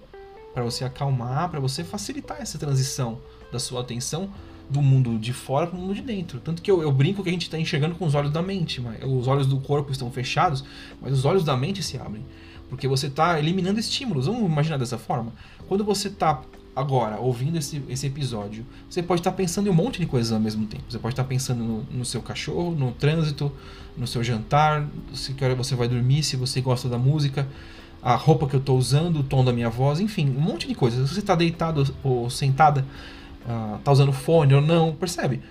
para 0.53 0.63
você 0.63 0.83
acalmar, 0.83 1.49
para 1.49 1.59
você 1.59 1.83
facilitar 1.83 2.41
essa 2.41 2.57
transição 2.57 3.19
da 3.51 3.59
sua 3.59 3.81
atenção 3.81 4.29
do 4.69 4.81
mundo 4.81 5.17
de 5.19 5.33
fora 5.33 5.67
para 5.67 5.77
o 5.77 5.81
mundo 5.81 5.93
de 5.93 6.01
dentro. 6.01 6.39
Tanto 6.39 6.61
que 6.61 6.71
eu, 6.71 6.81
eu 6.81 6.91
brinco 6.91 7.23
que 7.23 7.29
a 7.29 7.31
gente 7.31 7.43
está 7.43 7.59
enxergando 7.59 7.95
com 7.95 8.05
os 8.05 8.15
olhos 8.15 8.31
da 8.31 8.41
mente, 8.41 8.79
mas 8.79 8.99
os 9.03 9.27
olhos 9.27 9.45
do 9.45 9.59
corpo 9.59 9.91
estão 9.91 10.09
fechados, 10.11 10.63
mas 11.01 11.13
os 11.13 11.25
olhos 11.25 11.43
da 11.43 11.55
mente 11.57 11.83
se 11.83 11.97
abrem. 11.97 12.23
Porque 12.69 12.87
você 12.87 13.07
está 13.07 13.37
eliminando 13.37 13.79
estímulos. 13.79 14.27
Vamos 14.27 14.49
imaginar 14.49 14.77
dessa 14.77 14.97
forma? 14.97 15.33
Quando 15.67 15.83
você 15.83 16.07
está 16.07 16.41
agora 16.75 17.19
ouvindo 17.19 17.57
esse, 17.57 17.81
esse 17.89 18.07
episódio, 18.07 18.65
você 18.89 19.03
pode 19.03 19.21
estar 19.21 19.31
pensando 19.33 19.67
em 19.67 19.69
um 19.69 19.73
monte 19.73 19.99
de 19.99 20.05
coisas 20.05 20.31
ao 20.31 20.39
mesmo 20.39 20.65
tempo. 20.65 20.83
Você 20.89 20.99
pode 20.99 21.13
estar 21.13 21.23
pensando 21.25 21.63
no, 21.63 21.83
no, 21.91 22.05
seu 22.05 22.21
cachorro, 22.21 22.71
no 22.71 22.91
trânsito, 22.91 23.51
no 23.97 24.07
seu 24.07 24.23
jantar, 24.23 24.87
se 25.13 25.33
que 25.33 25.43
hora 25.43 25.55
você 25.55 25.75
vai 25.75 25.87
dormir, 25.87 26.23
se 26.23 26.35
você 26.35 26.61
gosta 26.61 26.87
da 26.87 26.97
música, 26.97 27.47
a 28.01 28.15
roupa 28.15 28.47
que 28.47 28.55
eu 28.55 28.59
estou 28.59 28.77
usando, 28.77 29.19
o 29.19 29.23
tom 29.23 29.43
da 29.43 29.51
minha 29.51 29.69
voz, 29.69 29.99
enfim, 29.99 30.29
um 30.29 30.41
monte 30.41 30.67
de 30.67 30.73
coisas. 30.73 31.09
Se 31.09 31.15
você 31.15 31.19
está 31.19 31.35
deitado 31.35 31.93
ou 32.03 32.29
sentada 32.29 32.85
uh, 33.45 33.77
tá 33.79 33.91
usando 33.91 34.11
fone 34.11 34.53
ou 34.53 34.61
não, 34.61 34.93
percebe? 34.93 35.41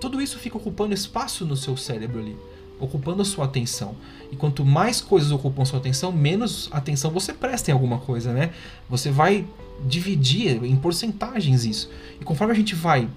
Tudo 0.00 0.20
isso 0.20 0.38
fica 0.38 0.56
ocupando 0.56 0.94
espaço 0.94 1.44
no 1.44 1.56
seu 1.56 1.76
cérebro 1.76 2.20
ali, 2.20 2.36
ocupando 2.78 3.22
a 3.22 3.24
sua 3.24 3.44
atenção. 3.44 3.94
E 4.30 4.36
quanto 4.36 4.64
mais 4.64 5.00
coisas 5.00 5.30
ocupam 5.30 5.64
sua 5.64 5.78
atenção, 5.78 6.12
menos 6.12 6.68
atenção 6.72 7.10
você 7.10 7.32
presta 7.32 7.70
em 7.70 7.74
alguma 7.74 7.98
coisa, 7.98 8.32
né? 8.32 8.50
Você 8.88 9.10
vai 9.10 9.46
dividir 9.86 10.62
em 10.64 10.76
porcentagens 10.76 11.64
isso. 11.64 11.90
E 12.20 12.24
conforme 12.24 12.52
a 12.52 12.56
gente 12.56 12.74
vai 12.74 13.08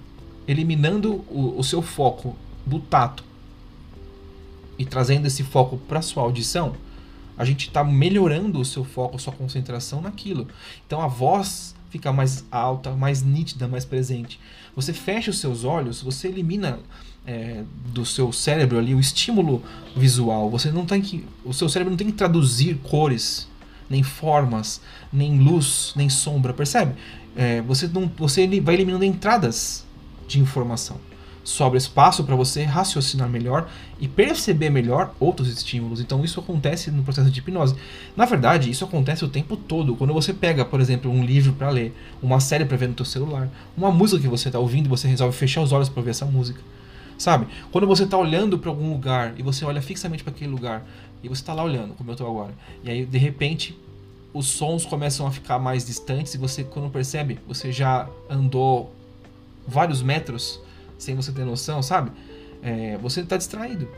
eliminando 0.46 1.24
o, 1.28 1.54
o 1.56 1.64
seu 1.64 1.82
foco 1.82 2.36
do 2.64 2.78
tato 2.78 3.24
e 4.78 4.84
trazendo 4.84 5.26
esse 5.26 5.42
foco 5.42 5.76
para 5.76 6.02
sua 6.02 6.22
audição, 6.22 6.74
a 7.36 7.44
gente 7.44 7.68
está 7.68 7.82
melhorando 7.82 8.60
o 8.60 8.64
seu 8.64 8.84
foco, 8.84 9.16
a 9.16 9.18
sua 9.18 9.32
concentração 9.32 10.00
naquilo. 10.00 10.46
Então 10.86 11.00
a 11.00 11.06
voz 11.06 11.74
fica 11.90 12.12
mais 12.12 12.44
alta, 12.50 12.92
mais 12.92 13.22
nítida, 13.22 13.68
mais 13.68 13.84
presente. 13.84 14.40
Você 14.74 14.92
fecha 14.92 15.30
os 15.30 15.38
seus 15.38 15.64
olhos, 15.64 16.02
você 16.02 16.28
elimina 16.28 16.80
é, 17.26 17.62
do 17.92 18.04
seu 18.04 18.32
cérebro 18.32 18.78
ali 18.78 18.94
o 18.94 19.00
estímulo 19.00 19.62
visual. 19.96 20.50
Você 20.50 20.70
não 20.70 20.84
tem 20.84 21.00
que, 21.00 21.24
o 21.44 21.52
seu 21.52 21.68
cérebro 21.68 21.90
não 21.90 21.96
tem 21.96 22.08
que 22.08 22.12
traduzir 22.12 22.78
cores, 22.82 23.48
nem 23.88 24.02
formas, 24.02 24.80
nem 25.12 25.38
luz, 25.38 25.92
nem 25.96 26.08
sombra, 26.08 26.52
percebe? 26.52 26.94
É, 27.36 27.60
você 27.62 27.88
não, 27.88 28.10
você 28.16 28.46
vai 28.60 28.74
eliminando 28.74 29.04
entradas 29.04 29.84
de 30.26 30.40
informação 30.40 30.98
sobra 31.44 31.76
espaço 31.76 32.24
para 32.24 32.34
você 32.34 32.64
raciocinar 32.64 33.28
melhor 33.28 33.68
e 34.00 34.08
perceber 34.08 34.70
melhor 34.70 35.14
outros 35.20 35.48
estímulos. 35.48 36.00
Então 36.00 36.24
isso 36.24 36.40
acontece 36.40 36.90
no 36.90 37.02
processo 37.02 37.30
de 37.30 37.38
hipnose. 37.38 37.76
Na 38.16 38.24
verdade, 38.24 38.70
isso 38.70 38.84
acontece 38.84 39.24
o 39.24 39.28
tempo 39.28 39.56
todo. 39.56 39.94
Quando 39.94 40.14
você 40.14 40.32
pega, 40.32 40.64
por 40.64 40.80
exemplo, 40.80 41.10
um 41.10 41.22
livro 41.22 41.52
para 41.52 41.68
ler, 41.68 41.94
uma 42.22 42.40
série 42.40 42.64
para 42.64 42.78
ver 42.78 42.88
no 42.88 42.96
seu 42.96 43.04
celular, 43.04 43.50
uma 43.76 43.92
música 43.92 44.22
que 44.22 44.28
você 44.28 44.48
está 44.48 44.58
ouvindo 44.58 44.88
você 44.88 45.06
resolve 45.06 45.36
fechar 45.36 45.60
os 45.60 45.70
olhos 45.70 45.90
para 45.90 46.02
ver 46.02 46.10
essa 46.10 46.24
música. 46.24 46.60
Sabe? 47.18 47.46
Quando 47.70 47.86
você 47.86 48.04
está 48.04 48.18
olhando 48.18 48.58
para 48.58 48.70
algum 48.70 48.90
lugar 48.92 49.34
e 49.38 49.42
você 49.42 49.64
olha 49.64 49.80
fixamente 49.80 50.24
para 50.24 50.32
aquele 50.32 50.50
lugar 50.50 50.86
e 51.22 51.28
você 51.28 51.42
está 51.42 51.54
lá 51.54 51.62
olhando, 51.62 51.94
como 51.94 52.10
eu 52.10 52.14
estou 52.14 52.28
agora, 52.28 52.54
e 52.82 52.90
aí 52.90 53.06
de 53.06 53.18
repente 53.18 53.78
os 54.32 54.46
sons 54.48 54.84
começam 54.84 55.26
a 55.26 55.30
ficar 55.30 55.58
mais 55.60 55.86
distantes 55.86 56.34
e 56.34 56.38
você, 56.38 56.64
quando 56.64 56.90
percebe, 56.90 57.38
você 57.46 57.70
já 57.70 58.08
andou 58.28 58.92
vários 59.66 60.02
metros 60.02 60.60
sem 60.98 61.14
você 61.14 61.30
ter 61.30 61.44
noção, 61.44 61.82
sabe? 61.82 62.10
É, 62.60 62.98
você 62.98 63.20
está 63.20 63.36
distraído. 63.36 63.88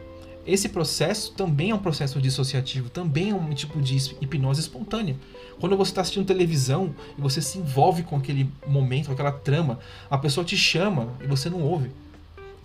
Esse 0.46 0.68
processo 0.68 1.32
também 1.32 1.70
é 1.70 1.74
um 1.74 1.78
processo 1.78 2.20
dissociativo, 2.20 2.88
também 2.88 3.30
é 3.30 3.34
um 3.34 3.52
tipo 3.52 3.80
de 3.80 3.96
hipnose 4.20 4.60
espontânea. 4.60 5.16
Quando 5.58 5.76
você 5.76 5.90
está 5.90 6.02
assistindo 6.02 6.24
televisão 6.24 6.94
e 7.18 7.20
você 7.20 7.40
se 7.40 7.58
envolve 7.58 8.04
com 8.04 8.16
aquele 8.16 8.48
momento, 8.66 9.06
com 9.06 9.12
aquela 9.12 9.32
trama, 9.32 9.80
a 10.08 10.16
pessoa 10.16 10.44
te 10.44 10.56
chama 10.56 11.08
e 11.20 11.26
você 11.26 11.50
não 11.50 11.62
ouve. 11.62 11.90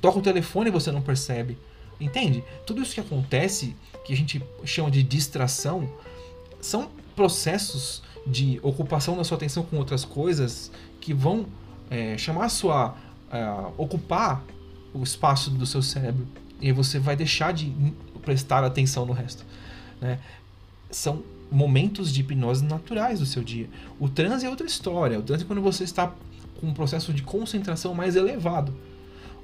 Toca 0.01 0.19
o 0.19 0.21
telefone 0.21 0.69
e 0.69 0.71
você 0.71 0.91
não 0.91 1.01
percebe. 1.01 1.57
Entende? 1.99 2.43
Tudo 2.65 2.81
isso 2.81 2.93
que 2.93 2.99
acontece, 2.99 3.75
que 4.03 4.11
a 4.11 4.17
gente 4.17 4.43
chama 4.65 4.89
de 4.89 5.03
distração, 5.03 5.87
são 6.59 6.89
processos 7.15 8.01
de 8.25 8.59
ocupação 8.63 9.15
da 9.15 9.23
sua 9.23 9.37
atenção 9.37 9.63
com 9.63 9.77
outras 9.77 10.03
coisas 10.03 10.71
que 10.99 11.13
vão 11.13 11.45
é, 11.89 12.17
chamar 12.17 12.45
a 12.45 12.49
sua 12.49 12.95
uh, 13.31 13.73
ocupar 13.77 14.43
o 14.93 15.03
espaço 15.03 15.49
do 15.49 15.65
seu 15.65 15.81
cérebro 15.81 16.27
e 16.59 16.71
você 16.71 16.99
vai 16.99 17.15
deixar 17.15 17.51
de 17.53 17.73
prestar 18.21 18.63
atenção 18.63 19.05
no 19.05 19.13
resto. 19.13 19.43
Né? 19.99 20.19
São 20.89 21.23
momentos 21.51 22.13
de 22.13 22.21
hipnose 22.21 22.63
naturais 22.63 23.19
do 23.19 23.25
seu 23.25 23.43
dia. 23.43 23.69
O 23.99 24.07
transe 24.07 24.45
é 24.45 24.49
outra 24.49 24.65
história. 24.65 25.19
O 25.19 25.23
transe 25.23 25.43
é 25.43 25.47
quando 25.47 25.61
você 25.61 25.83
está 25.83 26.13
com 26.59 26.67
um 26.67 26.73
processo 26.73 27.13
de 27.13 27.23
concentração 27.23 27.93
mais 27.93 28.15
elevado. 28.15 28.73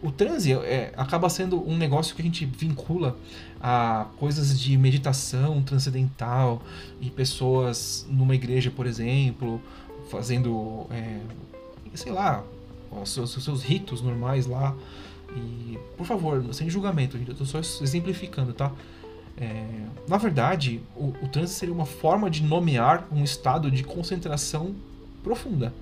O 0.02 0.12
transe 0.12 0.54
é, 0.54 0.94
acaba 0.96 1.28
sendo 1.28 1.68
um 1.68 1.76
negócio 1.76 2.16
que 2.16 2.22
a 2.22 2.26
gente 2.26 2.46
vincula 2.46 3.18
a 3.60 4.06
coisas 4.18 4.60
de 4.60 4.78
meditação 4.78 5.62
transcendental 5.64 6.62
e 7.02 7.10
pessoas 7.10 8.06
numa 8.08 8.36
igreja, 8.36 8.70
por 8.70 8.86
exemplo, 8.86 9.60
fazendo, 10.12 10.86
é, 10.92 11.20
sei 11.96 12.12
lá, 12.12 12.44
os 12.92 13.12
seus, 13.12 13.36
os 13.36 13.44
seus 13.44 13.64
ritos 13.64 14.02
normais 14.02 14.46
lá. 14.46 14.76
E, 15.36 15.78
por 15.98 16.06
favor, 16.06 16.44
sem 16.54 16.70
julgamento, 16.70 17.18
gente, 17.18 17.30
eu 17.30 17.36
tô 17.36 17.46
só 17.46 17.60
exemplificando, 17.60 18.54
tá? 18.54 18.72
É, 19.36 19.66
na 20.08 20.18
verdade, 20.18 20.82
o, 20.96 21.08
o 21.22 21.28
transe 21.28 21.54
seria 21.54 21.74
uma 21.74 21.86
forma 21.86 22.30
de 22.30 22.44
nomear 22.44 23.08
um 23.12 23.24
estado 23.24 23.70
de 23.72 23.84
concentração 23.84 24.76
profunda. 25.24 25.74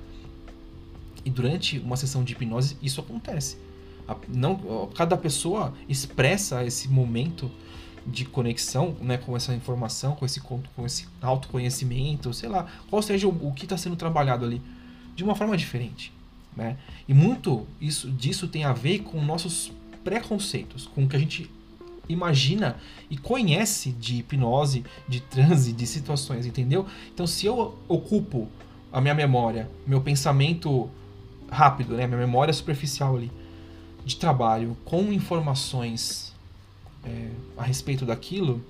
E 1.24 1.30
durante 1.30 1.80
uma 1.80 1.98
sessão 1.98 2.24
de 2.24 2.34
hipnose, 2.34 2.78
isso 2.82 3.02
acontece. 3.02 3.58
Não, 4.28 4.90
cada 4.96 5.18
pessoa 5.18 5.74
expressa 5.90 6.64
esse 6.64 6.88
momento 6.88 7.52
de 8.06 8.24
conexão 8.24 8.96
né, 9.02 9.18
com 9.18 9.36
essa 9.36 9.54
informação, 9.54 10.14
com 10.14 10.26
esse, 10.26 10.40
com 10.40 10.62
esse 10.86 11.08
autoconhecimento, 11.22 12.34
sei 12.34 12.50
lá, 12.50 12.68
qual 12.90 13.02
seja 13.02 13.28
o, 13.28 13.48
o 13.48 13.52
que 13.52 13.66
está 13.66 13.78
sendo 13.78 13.96
trabalhado 13.96 14.46
ali, 14.46 14.62
de 15.16 15.24
uma 15.24 15.34
forma 15.34 15.58
diferente. 15.58 16.14
Né? 16.56 16.78
E 17.08 17.14
muito 17.14 17.66
isso, 17.82 18.12
disso 18.12 18.48
tem 18.48 18.64
a 18.64 18.74
ver 18.74 19.00
com 19.00 19.20
nossos 19.22 19.72
preconceitos, 20.04 20.88
com 20.88 21.04
o 21.04 21.08
que 21.08 21.16
a 21.16 21.20
gente 21.20 21.50
imagina 22.08 22.78
e 23.10 23.18
conhece 23.18 23.92
de 23.92 24.18
hipnose, 24.18 24.84
de 25.08 25.20
transe, 25.20 25.74
de 25.74 25.88
situações, 25.88 26.46
entendeu? 26.46 26.86
Então, 27.12 27.26
se 27.26 27.48
eu 27.48 27.76
ocupo 27.88 28.48
a 28.94 29.02
minha 29.02 29.16
memória, 29.16 29.70
meu 29.86 30.00
pensamento 30.00 30.90
rápido, 31.50 31.96
né, 31.96 32.06
minha 32.06 32.20
memória 32.20 32.54
superficial 32.54 33.16
ali, 33.16 33.32
de 34.06 34.16
trabalho, 34.16 34.78
com 34.86 35.12
informações 35.12 36.32
é, 37.04 37.30
a 37.58 37.64
respeito 37.64 38.06
daquilo, 38.06 38.64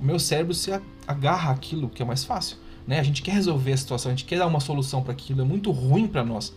meu 0.00 0.18
cérebro 0.18 0.54
se 0.54 0.70
agarra 1.06 1.52
àquilo 1.52 1.88
que 1.88 2.02
é 2.02 2.04
mais 2.04 2.24
fácil. 2.24 2.58
Né? 2.86 3.00
A 3.00 3.02
gente 3.02 3.22
quer 3.22 3.32
resolver 3.32 3.72
a 3.72 3.76
situação, 3.76 4.12
a 4.12 4.14
gente 4.14 4.26
quer 4.26 4.38
dar 4.38 4.46
uma 4.46 4.60
solução 4.60 5.02
para 5.02 5.12
aquilo, 5.12 5.40
é 5.40 5.44
muito 5.44 5.70
ruim 5.70 6.06
para 6.06 6.22
nós 6.22 6.52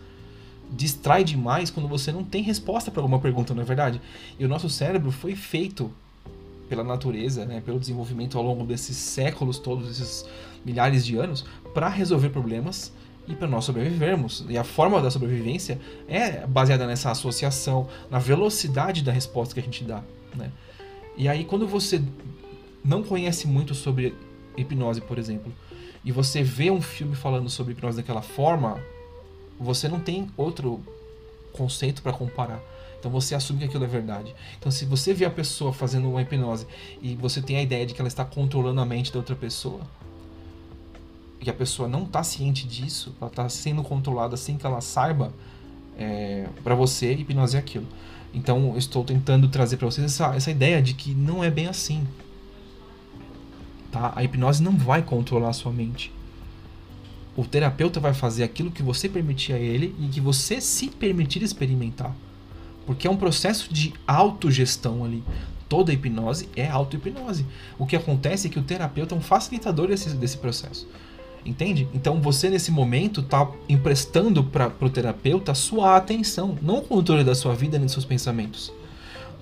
distrai 0.72 1.24
demais 1.24 1.70
quando 1.70 1.88
você 1.88 2.12
não 2.12 2.24
tem 2.24 2.44
resposta 2.44 2.92
para 2.92 3.02
alguma 3.02 3.20
pergunta, 3.20 3.54
não 3.54 3.62
é 3.62 3.66
verdade? 3.66 4.02
E 4.38 4.46
o 4.46 4.48
nosso 4.48 4.70
cérebro 4.70 5.12
foi 5.12 5.36
feito 5.36 5.92
pela 6.68 6.84
natureza, 6.84 7.46
né, 7.46 7.62
pelo 7.62 7.80
desenvolvimento 7.80 8.38
ao 8.38 8.44
longo 8.44 8.66
desses 8.66 8.98
séculos 8.98 9.58
todos, 9.58 9.90
esses 9.90 10.26
milhares 10.66 11.06
de 11.06 11.16
anos, 11.18 11.46
para 11.74 11.88
resolver 11.88 12.30
problemas 12.30 12.92
e 13.28 13.36
para 13.36 13.48
nós 13.48 13.66
sobrevivermos. 13.66 14.46
E 14.48 14.58
a 14.58 14.64
forma 14.64 15.02
da 15.02 15.12
sobrevivência 15.12 15.80
é 16.08 16.46
baseada 16.48 16.88
nessa 16.88 17.12
associação, 17.12 17.88
na 18.10 18.20
velocidade 18.20 19.04
da 19.04 19.12
resposta 19.12 19.54
que 19.54 19.60
a 19.60 19.64
gente 19.64 19.84
dá, 19.84 20.04
né? 20.36 20.52
E 21.16 21.28
aí 21.28 21.44
quando 21.44 21.68
você 21.68 22.02
não 22.84 23.04
conhece 23.04 23.48
muito 23.48 23.76
sobre 23.76 24.16
hipnose, 24.56 25.02
por 25.02 25.18
exemplo, 25.20 25.52
e 26.04 26.12
você 26.12 26.42
vê 26.42 26.72
um 26.72 26.82
filme 26.82 27.16
falando 27.16 27.50
sobre 27.50 27.74
hipnose 27.74 27.98
daquela 27.98 28.22
forma, 28.22 28.82
você 29.60 29.88
não 29.88 30.00
tem 30.00 30.30
outro 30.38 30.80
conceito 31.52 32.02
para 32.02 32.14
comparar. 32.14 32.62
Então 33.00 33.12
você 33.12 33.36
assume 33.36 33.60
que 33.60 33.66
aquilo 33.66 33.84
é 33.84 33.88
verdade. 33.88 34.34
Então 34.58 34.72
se 34.72 34.86
você 34.86 35.14
vê 35.14 35.26
a 35.26 35.30
pessoa 35.30 35.74
fazendo 35.74 36.10
uma 36.10 36.22
hipnose 36.22 36.66
e 37.02 37.16
você 37.16 37.42
tem 37.42 37.58
a 37.58 37.62
ideia 37.62 37.86
de 37.86 37.94
que 37.94 38.02
ela 38.02 38.08
está 38.08 38.24
controlando 38.24 38.80
a 38.80 38.86
mente 38.86 39.12
da 39.12 39.20
outra 39.20 39.36
pessoa, 39.36 39.82
e 41.42 41.50
a 41.50 41.54
pessoa 41.54 41.88
não 41.88 42.04
está 42.04 42.24
ciente 42.24 42.68
disso, 42.68 43.16
ela 43.22 43.30
está 43.30 43.48
sendo 43.50 43.84
controlada 43.84 44.36
sem 44.36 44.58
que 44.58 44.66
ela 44.66 44.82
saiba, 44.82 45.32
é, 45.98 46.48
para 46.64 46.76
você, 46.76 47.14
hipnose 47.14 47.56
é 47.56 47.60
aquilo. 47.60 47.88
Então 48.34 48.72
eu 48.72 48.78
estou 48.78 49.04
tentando 49.04 49.48
trazer 49.48 49.78
para 49.78 49.88
vocês 49.88 50.06
essa, 50.06 50.36
essa 50.36 50.52
ideia 50.52 50.82
de 50.82 50.94
que 50.94 51.14
não 51.14 51.44
é 51.44 51.50
bem 51.50 51.68
assim. 51.68 52.08
Tá? 53.92 54.14
A 54.16 54.24
hipnose 54.24 54.62
não 54.62 54.78
vai 54.78 55.02
controlar 55.02 55.50
a 55.50 55.54
sua 55.54 55.72
mente. 55.72 56.12
O 57.36 57.46
terapeuta 57.46 58.00
vai 58.00 58.14
fazer 58.14 58.44
aquilo 58.44 58.72
que 58.72 58.82
você 58.82 59.08
permitir 59.08 59.54
a 59.54 59.60
ele 59.60 59.96
e 60.00 60.08
que 60.08 60.20
você 60.20 60.60
se 60.60 60.90
permitir 60.90 61.44
experimentar. 61.44 62.16
Porque 62.86 63.08
é 63.08 63.12
um 63.12 63.18
processo 63.18 63.72
de 63.72 63.94
autogestão 64.08 65.04
ali. 65.04 65.24
Toda 65.70 65.94
hipnose 65.94 66.50
é 66.56 66.68
auto-hipnose. 66.68 67.46
O 67.78 67.86
que 67.86 67.96
acontece 67.96 68.48
é 68.48 68.50
que 68.50 68.58
o 68.58 68.64
terapeuta 68.64 69.14
é 69.14 69.18
um 69.18 69.22
facilitador 69.22 69.88
desse, 69.88 70.16
desse 70.16 70.38
processo. 70.38 70.88
Entende? 71.46 71.88
Então 71.94 72.22
você 72.22 72.50
nesse 72.50 72.72
momento 72.72 73.22
está 73.22 73.50
emprestando 73.70 74.44
para 74.44 74.72
o 74.82 74.90
terapeuta 74.90 75.54
sua 75.56 75.96
atenção, 75.96 76.58
não 76.62 76.80
o 76.80 76.82
controle 76.82 77.24
da 77.24 77.34
sua 77.34 77.56
vida 77.56 77.78
nem 77.78 77.86
dos 77.86 77.94
seus 77.94 78.06
pensamentos. 78.06 78.72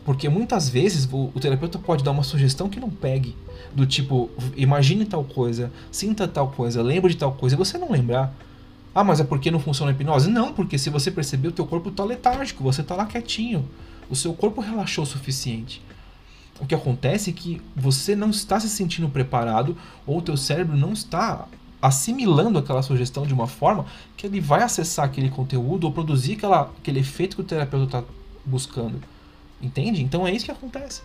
Porque 0.06 0.30
muitas 0.30 0.70
vezes 0.70 1.10
o, 1.12 1.32
o, 1.34 1.40
terapeuta 1.40 1.80
pode 1.80 2.04
dar 2.04 2.12
uma 2.12 2.22
sugestão 2.22 2.70
que 2.70 2.80
não 2.80 2.92
pegue. 2.92 3.36
Do 3.74 3.88
tipo, 3.88 4.30
imagine 4.56 5.04
tal 5.04 5.24
coisa, 5.24 5.72
sinta 5.92 6.28
tal 6.28 6.50
coisa, 6.50 6.84
lembre 6.84 7.12
de 7.12 7.18
tal 7.18 7.32
coisa, 7.32 7.56
e 7.56 7.58
você 7.58 7.78
não 7.80 7.92
lembrar. 7.92 8.32
Ah, 8.94 9.04
mas 9.04 9.20
é 9.20 9.24
porque 9.24 9.50
não 9.50 9.60
funciona 9.60 9.92
a 9.92 9.94
hipnose? 9.94 10.30
Não, 10.30 10.54
porque 10.54 10.78
se 10.78 10.92
você 10.92 11.10
perceber, 11.10 11.48
o 11.48 11.52
teu 11.52 11.66
corpo 11.66 11.90
está 11.90 12.04
letárgico, 12.06 12.64
você 12.64 12.82
está 12.82 12.96
lá 12.96 13.08
quietinho. 13.08 13.68
O 14.08 14.16
seu 14.16 14.34
corpo 14.34 14.62
relaxou 14.62 15.04
o 15.04 15.08
suficiente. 15.08 15.82
O 16.60 16.66
que 16.66 16.76
acontece 16.76 17.32
é 17.32 17.34
que 17.34 17.62
você 17.76 18.16
não 18.16 18.30
está 18.30 18.60
se 18.60 18.70
sentindo 18.70 19.10
preparado 19.10 19.76
ou 20.06 20.20
o 20.20 20.22
teu 20.22 20.38
cérebro 20.38 20.78
não 20.78 20.94
está 20.94 21.48
assimilando 21.86 22.58
aquela 22.58 22.82
sugestão 22.82 23.26
de 23.26 23.34
uma 23.34 23.48
forma 23.48 23.86
que 24.18 24.26
ele 24.26 24.40
vai 24.40 24.64
acessar 24.64 25.06
aquele 25.06 25.30
conteúdo 25.30 25.86
ou 25.86 25.94
produzir 25.94 26.34
aquela, 26.34 26.72
aquele 26.80 27.00
efeito 27.00 27.36
que 27.36 27.42
o 27.42 27.46
terapeuta 27.46 28.00
está 28.00 28.04
buscando. 28.44 29.00
Entende? 29.62 30.02
Então 30.02 30.26
é 30.26 30.32
isso 30.32 30.46
que 30.46 30.52
acontece. 30.52 31.02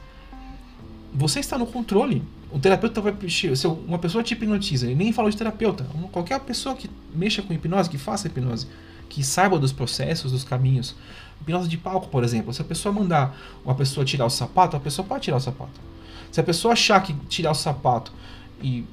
Você 1.13 1.41
está 1.41 1.59
no 1.59 1.67
controle. 1.67 2.23
O 2.51 2.59
terapeuta 2.59 3.01
vai. 3.01 3.15
Se 3.29 3.67
uma 3.67 3.99
pessoa 3.99 4.25
te 4.25 4.33
hipnotiza, 4.33 4.87
ele 4.87 4.95
nem 4.95 5.13
falou 5.13 5.31
de 5.31 5.37
terapeuta. 5.37 5.85
Qualquer 6.11 6.41
pessoa 6.41 6.75
que 6.75 6.89
mexa 7.15 7.43
com 7.43 7.53
hipnose, 7.53 7.91
que 7.91 7.99
faça 7.99 8.27
hipnose, 8.27 8.67
que 9.09 9.23
saiba 9.23 9.59
dos 9.59 9.73
processos, 9.73 10.33
dos 10.33 10.45
caminhos. 10.45 10.95
Hipnose 11.43 11.69
de 11.69 11.77
palco, 11.77 12.09
por 12.09 12.25
exemplo. 12.25 12.55
Se 12.55 12.63
a 12.63 12.65
pessoa 12.65 12.93
mandar 12.93 13.37
uma 13.65 13.75
pessoa 13.75 14.05
tirar 14.05 14.25
o 14.25 14.31
sapato, 14.31 14.77
a 14.77 14.81
pessoa 14.81 15.07
pode 15.07 15.25
tirar 15.25 15.37
o 15.37 15.41
sapato. 15.41 15.79
Se 16.33 16.41
a 16.41 16.45
pessoa 16.45 16.73
achar 16.73 17.03
que 17.03 17.13
tirar 17.29 17.51
o 17.51 17.55
sapato 17.55 18.13
e 18.63 18.85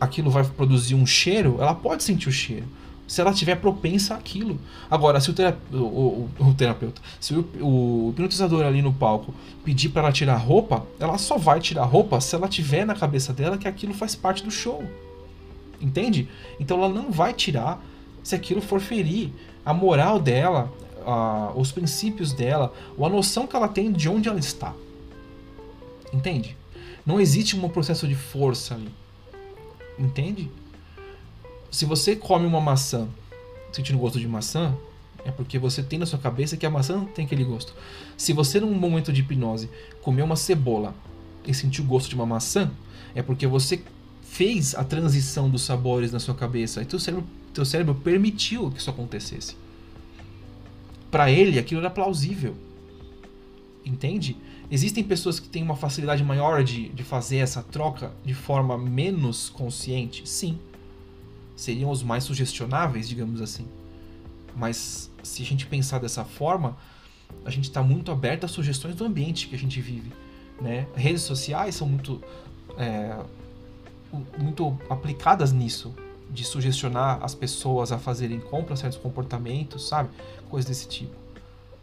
aquilo 0.00 0.30
vai 0.30 0.44
produzir 0.44 0.94
um 0.94 1.06
cheiro, 1.06 1.56
ela 1.60 1.74
pode 1.74 2.02
sentir 2.02 2.28
o 2.28 2.32
cheiro 2.32 2.66
se 3.06 3.20
ela 3.20 3.32
tiver 3.32 3.56
propensa 3.56 4.14
àquilo. 4.14 4.58
Agora, 4.90 5.20
se 5.20 5.30
o, 5.30 5.34
terap 5.34 5.58
o, 5.72 5.76
o, 5.76 6.30
o 6.40 6.54
terapeuta, 6.54 7.00
se 7.20 7.34
o, 7.34 7.48
o, 7.60 8.10
hipnotizador 8.10 8.64
ali 8.64 8.82
no 8.82 8.92
palco 8.92 9.32
pedir 9.64 9.90
para 9.90 10.02
ela 10.02 10.12
tirar 10.12 10.36
roupa, 10.36 10.84
ela 10.98 11.16
só 11.18 11.38
vai 11.38 11.60
tirar 11.60 11.84
roupa 11.84 12.20
se 12.20 12.34
ela 12.34 12.48
tiver 12.48 12.84
na 12.84 12.94
cabeça 12.94 13.32
dela 13.32 13.58
que 13.58 13.68
aquilo 13.68 13.94
faz 13.94 14.14
parte 14.14 14.42
do 14.42 14.50
show. 14.50 14.84
Entende? 15.80 16.28
Então 16.58 16.78
ela 16.78 16.88
não 16.88 17.10
vai 17.10 17.32
tirar 17.32 17.82
se 18.22 18.34
aquilo 18.34 18.60
for 18.60 18.80
ferir 18.80 19.30
a 19.64 19.72
moral 19.72 20.18
dela, 20.18 20.72
a, 21.04 21.52
os 21.54 21.70
princípios 21.70 22.32
dela, 22.32 22.72
ou 22.96 23.06
a 23.06 23.08
noção 23.08 23.46
que 23.46 23.54
ela 23.54 23.68
tem 23.68 23.92
de 23.92 24.08
onde 24.08 24.28
ela 24.28 24.38
está. 24.38 24.74
Entende? 26.12 26.56
Não 27.04 27.20
existe 27.20 27.56
um 27.56 27.68
processo 27.68 28.08
de 28.08 28.16
força 28.16 28.74
ali. 28.74 28.90
Entende? 29.98 30.50
se 31.76 31.84
você 31.84 32.16
come 32.16 32.46
uma 32.46 32.60
maçã 32.60 33.06
sentindo 33.70 33.98
gosto 33.98 34.18
de 34.18 34.26
maçã, 34.26 34.74
é 35.26 35.30
porque 35.30 35.58
você 35.58 35.82
tem 35.82 35.98
na 35.98 36.06
sua 36.06 36.18
cabeça 36.18 36.56
que 36.56 36.64
a 36.64 36.70
maçã 36.70 37.04
tem 37.04 37.26
aquele 37.26 37.44
gosto. 37.44 37.74
Se 38.16 38.32
você, 38.32 38.58
num 38.58 38.72
momento 38.72 39.12
de 39.12 39.20
hipnose, 39.20 39.68
comer 40.00 40.22
uma 40.22 40.36
cebola 40.36 40.94
e 41.46 41.52
sentir 41.52 41.82
o 41.82 41.84
gosto 41.84 42.08
de 42.08 42.14
uma 42.14 42.24
maçã, 42.24 42.70
é 43.14 43.20
porque 43.20 43.46
você 43.46 43.82
fez 44.22 44.74
a 44.74 44.84
transição 44.84 45.50
dos 45.50 45.62
sabores 45.62 46.12
na 46.12 46.18
sua 46.18 46.34
cabeça 46.34 46.80
e 46.80 46.86
teu 46.86 46.98
cérebro, 46.98 47.26
teu 47.52 47.66
cérebro 47.66 47.94
permitiu 47.94 48.70
que 48.70 48.80
isso 48.80 48.88
acontecesse. 48.88 49.54
Para 51.10 51.30
ele, 51.30 51.58
aquilo 51.58 51.80
era 51.80 51.90
plausível. 51.90 52.56
Entende? 53.84 54.34
Existem 54.70 55.04
pessoas 55.04 55.38
que 55.38 55.48
têm 55.48 55.62
uma 55.62 55.76
facilidade 55.76 56.24
maior 56.24 56.64
de, 56.64 56.88
de 56.88 57.04
fazer 57.04 57.38
essa 57.38 57.62
troca 57.62 58.12
de 58.24 58.34
forma 58.34 58.76
menos 58.76 59.48
consciente? 59.48 60.28
Sim 60.28 60.58
seriam 61.56 61.90
os 61.90 62.02
mais 62.02 62.22
sugestionáveis, 62.24 63.08
digamos 63.08 63.40
assim. 63.40 63.66
Mas 64.54 65.10
se 65.22 65.42
a 65.42 65.44
gente 65.44 65.66
pensar 65.66 65.98
dessa 65.98 66.24
forma, 66.24 66.76
a 67.44 67.50
gente 67.50 67.64
está 67.64 67.82
muito 67.82 68.12
aberto 68.12 68.44
às 68.44 68.50
sugestões 68.50 68.94
do 68.94 69.04
ambiente 69.04 69.48
que 69.48 69.54
a 69.54 69.58
gente 69.58 69.80
vive. 69.80 70.12
Né? 70.60 70.86
Redes 70.94 71.22
sociais 71.22 71.74
são 71.74 71.88
muito, 71.88 72.22
é, 72.78 73.18
muito 74.38 74.78
aplicadas 74.88 75.52
nisso, 75.52 75.94
de 76.30 76.44
sugestionar 76.44 77.18
as 77.22 77.34
pessoas 77.34 77.90
a 77.90 77.98
fazerem 77.98 78.40
compras, 78.40 78.80
certos 78.80 78.98
comportamentos, 78.98 79.88
sabe? 79.88 80.10
Coisas 80.48 80.68
desse 80.68 80.88
tipo. 80.88 81.14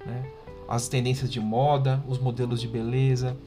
Né? 0.06 0.30
As 0.74 0.88
tendências 0.88 1.32
de 1.32 1.40
moda, 1.40 2.04
os 2.08 2.18
modelos 2.18 2.60
de 2.60 2.68
beleza. 2.68 3.38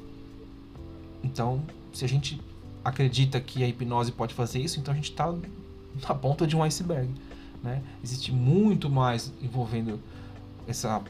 Então, 1.25 1.61
se 1.93 2.05
a 2.05 2.09
gente 2.09 2.41
acredita 2.85 3.41
que 3.41 3.65
a 3.65 3.67
hipnose 3.67 4.13
pode 4.13 4.33
fazer 4.33 4.61
isso, 4.61 4.79
então 4.79 4.93
a 4.93 4.95
gente 4.95 5.11
está 5.11 5.35
na 6.09 6.15
ponta 6.15 6.47
de 6.47 6.55
um 6.55 6.63
iceberg. 6.63 7.11
Né? 7.65 7.83
Existe 8.01 8.31
muito 8.31 8.89
mais 8.89 9.33
envolvendo 9.43 9.99
essa 10.69 11.03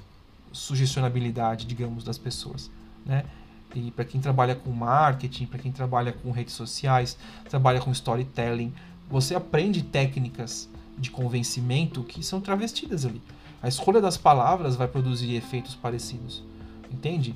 sugestionabilidade, 0.53 1.67
digamos, 1.67 2.03
das 2.03 2.17
pessoas. 2.17 2.71
Né? 3.05 3.27
E 3.75 3.91
para 3.91 4.07
quem 4.07 4.19
trabalha 4.19 4.55
com 4.55 4.71
marketing, 4.71 5.45
para 5.45 5.59
quem 5.59 5.71
trabalha 5.71 6.15
com 6.15 6.31
redes 6.31 6.55
sociais, 6.55 7.19
trabalha 7.47 7.79
com 7.79 7.93
storytelling, 7.93 8.73
você 9.11 9.35
aprende 9.35 9.83
técnicas 9.83 10.67
de 10.97 11.11
convencimento 11.11 12.03
que 12.03 12.23
são 12.25 12.41
travestidas 12.41 13.05
ali. 13.05 13.21
A 13.63 13.69
escolha 13.69 14.01
das 14.01 14.17
palavras 14.17 14.77
vai 14.77 14.89
produzir 14.89 15.35
efeitos 15.35 15.75
parecidos. 15.75 16.43
Entende? 16.91 17.35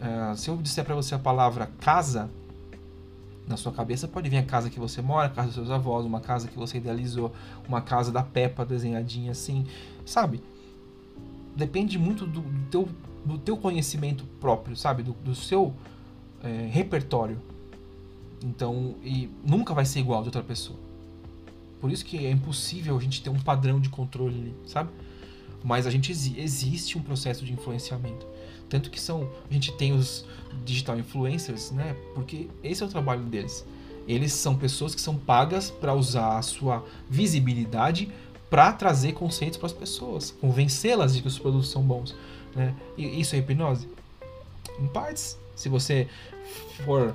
Uh, 0.00 0.36
se 0.36 0.48
eu 0.48 0.56
disser 0.56 0.84
para 0.84 0.94
você 0.94 1.14
a 1.14 1.18
palavra 1.18 1.70
casa, 1.80 2.30
na 3.46 3.56
sua 3.56 3.72
cabeça 3.72 4.06
pode 4.06 4.28
vir 4.28 4.38
a 4.38 4.42
casa 4.42 4.70
que 4.70 4.78
você 4.78 5.02
mora, 5.02 5.26
a 5.26 5.30
casa 5.30 5.48
dos 5.48 5.56
seus 5.56 5.70
avós, 5.70 6.06
uma 6.06 6.20
casa 6.20 6.48
que 6.48 6.56
você 6.56 6.78
idealizou, 6.78 7.32
uma 7.68 7.80
casa 7.80 8.12
da 8.12 8.22
Peppa 8.22 8.64
desenhadinha 8.64 9.32
assim, 9.32 9.66
sabe? 10.06 10.42
Depende 11.56 11.98
muito 11.98 12.26
do, 12.26 12.40
do 12.40 12.70
teu, 12.70 12.88
do 13.24 13.38
teu 13.38 13.56
conhecimento 13.56 14.24
próprio, 14.40 14.76
sabe? 14.76 15.02
Do, 15.02 15.12
do 15.12 15.34
seu 15.34 15.74
é, 16.42 16.68
repertório. 16.70 17.38
Então, 18.42 18.94
e 19.02 19.28
nunca 19.44 19.74
vai 19.74 19.84
ser 19.84 20.00
igual 20.00 20.22
de 20.22 20.28
outra 20.28 20.42
pessoa. 20.42 20.78
Por 21.80 21.90
isso 21.90 22.04
que 22.04 22.24
é 22.24 22.30
impossível 22.30 22.96
a 22.96 23.00
gente 23.00 23.22
ter 23.22 23.30
um 23.30 23.40
padrão 23.40 23.80
de 23.80 23.88
controle 23.88 24.54
sabe? 24.66 24.90
Mas 25.62 25.86
a 25.86 25.90
gente 25.90 26.10
existe 26.10 26.96
um 26.96 27.02
processo 27.02 27.44
de 27.44 27.52
influenciamento. 27.52 28.26
Tanto 28.68 28.90
que 28.90 29.00
são. 29.00 29.28
A 29.48 29.52
gente 29.52 29.72
tem 29.72 29.92
os 29.92 30.24
digital 30.64 30.98
influencers, 30.98 31.70
né? 31.70 31.96
Porque 32.14 32.48
esse 32.62 32.82
é 32.82 32.86
o 32.86 32.88
trabalho 32.88 33.22
deles. 33.22 33.64
Eles 34.08 34.32
são 34.32 34.56
pessoas 34.56 34.94
que 34.94 35.00
são 35.00 35.16
pagas 35.16 35.70
para 35.70 35.94
usar 35.94 36.38
a 36.38 36.42
sua 36.42 36.84
visibilidade 37.08 38.10
para 38.48 38.72
trazer 38.72 39.12
conceitos 39.12 39.56
para 39.56 39.66
as 39.66 39.72
pessoas, 39.72 40.32
convencê-las 40.32 41.14
de 41.14 41.22
que 41.22 41.28
os 41.28 41.38
produtos 41.38 41.70
são 41.70 41.82
bons. 41.82 42.14
Né? 42.54 42.74
E 42.96 43.20
isso 43.20 43.36
é 43.36 43.38
hipnose? 43.38 43.88
Em 44.80 44.86
partes. 44.88 45.38
Se 45.54 45.68
você 45.68 46.08
for 46.84 47.14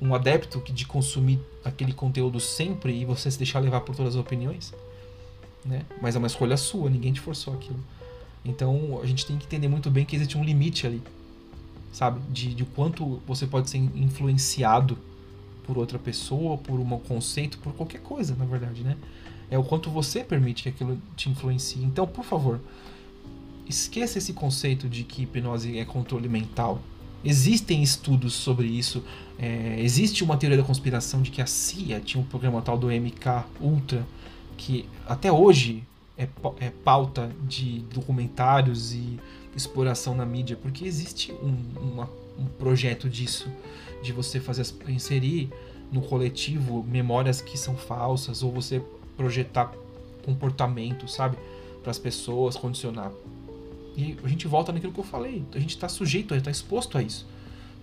um 0.00 0.14
adepto 0.14 0.60
de 0.72 0.86
consumir 0.86 1.38
aquele 1.64 1.92
conteúdo 1.92 2.40
sempre 2.40 2.92
e 2.92 3.04
você 3.04 3.30
se 3.30 3.38
deixar 3.38 3.60
levar 3.60 3.82
por 3.82 3.94
todas 3.94 4.14
as 4.14 4.20
opiniões, 4.20 4.72
né? 5.64 5.84
Mas 6.00 6.14
é 6.14 6.18
uma 6.18 6.26
escolha 6.26 6.56
sua, 6.56 6.90
ninguém 6.90 7.12
te 7.12 7.20
forçou 7.20 7.54
aquilo. 7.54 7.78
Então 8.44 9.00
a 9.02 9.06
gente 9.06 9.26
tem 9.26 9.36
que 9.36 9.46
entender 9.46 9.68
muito 9.68 9.90
bem 9.90 10.04
que 10.04 10.16
existe 10.16 10.38
um 10.38 10.44
limite 10.44 10.86
ali, 10.86 11.02
sabe? 11.92 12.20
De, 12.30 12.54
de 12.54 12.64
quanto 12.64 13.20
você 13.26 13.46
pode 13.46 13.68
ser 13.68 13.78
influenciado 13.78 14.98
por 15.64 15.76
outra 15.76 15.98
pessoa, 15.98 16.56
por 16.56 16.80
um 16.80 16.98
conceito, 17.00 17.58
por 17.58 17.72
qualquer 17.74 18.00
coisa, 18.00 18.34
na 18.34 18.44
verdade, 18.44 18.82
né? 18.82 18.96
é 19.50 19.58
o 19.58 19.64
quanto 19.64 19.90
você 19.90 20.22
permite 20.22 20.62
que 20.62 20.68
aquilo 20.68 21.00
te 21.16 21.30
influencie. 21.30 21.82
Então, 21.82 22.06
por 22.06 22.24
favor, 22.24 22.60
esqueça 23.66 24.18
esse 24.18 24.32
conceito 24.32 24.88
de 24.88 25.04
que 25.04 25.22
hipnose 25.22 25.78
é 25.78 25.84
controle 25.84 26.28
mental. 26.28 26.80
Existem 27.24 27.82
estudos 27.82 28.34
sobre 28.34 28.66
isso. 28.66 29.02
É, 29.38 29.76
existe 29.80 30.22
uma 30.22 30.36
teoria 30.36 30.58
da 30.58 30.64
conspiração 30.64 31.22
de 31.22 31.30
que 31.30 31.40
a 31.40 31.46
CIA 31.46 32.00
tinha 32.00 32.22
um 32.22 32.26
programa 32.26 32.60
tal 32.62 32.78
do 32.78 32.88
MK 32.88 33.44
Ultra, 33.60 34.06
que 34.58 34.86
até 35.06 35.32
hoje 35.32 35.84
é, 36.18 36.28
é 36.60 36.70
pauta 36.70 37.30
de 37.44 37.78
documentários 37.94 38.92
e 38.92 39.18
exploração 39.56 40.14
na 40.14 40.26
mídia, 40.26 40.58
porque 40.60 40.84
existe 40.84 41.32
um, 41.32 41.56
uma, 41.80 42.10
um 42.38 42.44
projeto 42.44 43.08
disso, 43.08 43.50
de 44.02 44.12
você 44.12 44.38
fazer 44.38 44.66
inserir 44.88 45.48
no 45.90 46.02
coletivo 46.02 46.84
memórias 46.86 47.40
que 47.40 47.56
são 47.56 47.76
falsas 47.76 48.42
ou 48.42 48.52
você 48.52 48.82
projetar 49.16 49.72
comportamento, 50.24 51.08
sabe, 51.08 51.38
para 51.82 51.90
as 51.90 51.98
pessoas, 51.98 52.56
condicionar. 52.56 53.10
E 53.96 54.16
a 54.22 54.28
gente 54.28 54.46
volta 54.46 54.72
naquilo 54.72 54.92
que 54.92 55.00
eu 55.00 55.04
falei, 55.04 55.42
a 55.54 55.58
gente 55.58 55.70
está 55.70 55.88
sujeito, 55.88 56.34
está 56.34 56.50
exposto 56.50 56.98
a 56.98 57.02
isso, 57.02 57.26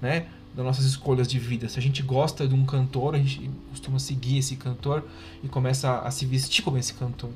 né? 0.01 0.27
Das 0.55 0.63
nossas 0.63 0.85
escolhas 0.85 1.27
de 1.27 1.37
vida. 1.37 1.67
Se 1.67 1.77
a 1.77 1.81
gente 1.81 2.01
gosta 2.01 2.47
de 2.47 2.55
um 2.55 2.65
cantor, 2.65 3.15
a 3.15 3.17
gente 3.17 3.49
costuma 3.69 3.99
seguir 3.99 4.37
esse 4.37 4.55
cantor 4.55 5.03
e 5.43 5.49
começa 5.49 5.99
a 5.99 6.09
se 6.09 6.25
vestir 6.25 6.63
como 6.63 6.77
esse 6.77 6.93
cantor. 6.93 7.31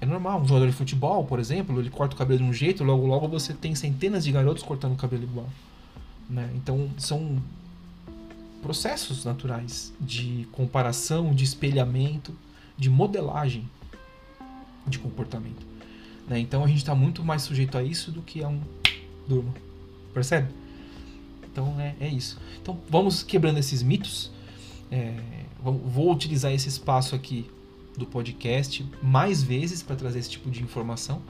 É 0.00 0.04
normal, 0.04 0.42
um 0.42 0.46
jogador 0.46 0.66
de 0.66 0.72
futebol, 0.74 1.24
por 1.24 1.40
exemplo, 1.40 1.80
ele 1.80 1.88
corta 1.88 2.14
o 2.14 2.18
cabelo 2.18 2.40
de 2.40 2.44
um 2.44 2.52
jeito, 2.52 2.84
logo 2.84 3.06
logo 3.06 3.26
você 3.26 3.54
tem 3.54 3.74
centenas 3.74 4.22
de 4.22 4.30
garotos 4.30 4.62
cortando 4.62 4.92
o 4.92 4.96
cabelo 4.96 5.22
igual. 5.22 5.48
Né? 6.28 6.50
Então 6.54 6.90
são 6.98 7.42
processos 8.60 9.24
naturais 9.24 9.92
de 9.98 10.46
comparação, 10.52 11.34
de 11.34 11.42
espelhamento, 11.42 12.36
de 12.76 12.90
modelagem 12.90 13.68
de 14.86 14.98
comportamento. 14.98 15.66
Né? 16.28 16.38
Então 16.38 16.64
a 16.64 16.68
gente 16.68 16.78
está 16.78 16.94
muito 16.94 17.24
mais 17.24 17.42
sujeito 17.42 17.76
a 17.78 17.82
isso 17.82 18.12
do 18.12 18.22
que 18.22 18.42
a 18.42 18.48
um 18.48 18.60
durma. 19.26 19.52
Percebe? 20.12 20.48
Então 21.58 21.80
é, 21.80 21.94
é 22.00 22.08
isso. 22.08 22.38
Então 22.62 22.78
vamos 22.88 23.22
quebrando 23.22 23.58
esses 23.58 23.82
mitos. 23.82 24.30
É, 24.90 25.12
vou 25.60 26.12
utilizar 26.12 26.52
esse 26.52 26.68
espaço 26.68 27.14
aqui 27.14 27.50
do 27.96 28.06
podcast 28.06 28.86
mais 29.02 29.42
vezes 29.42 29.82
para 29.82 29.96
trazer 29.96 30.20
esse 30.20 30.30
tipo 30.30 30.48
de 30.50 30.62
informação. 30.62 31.20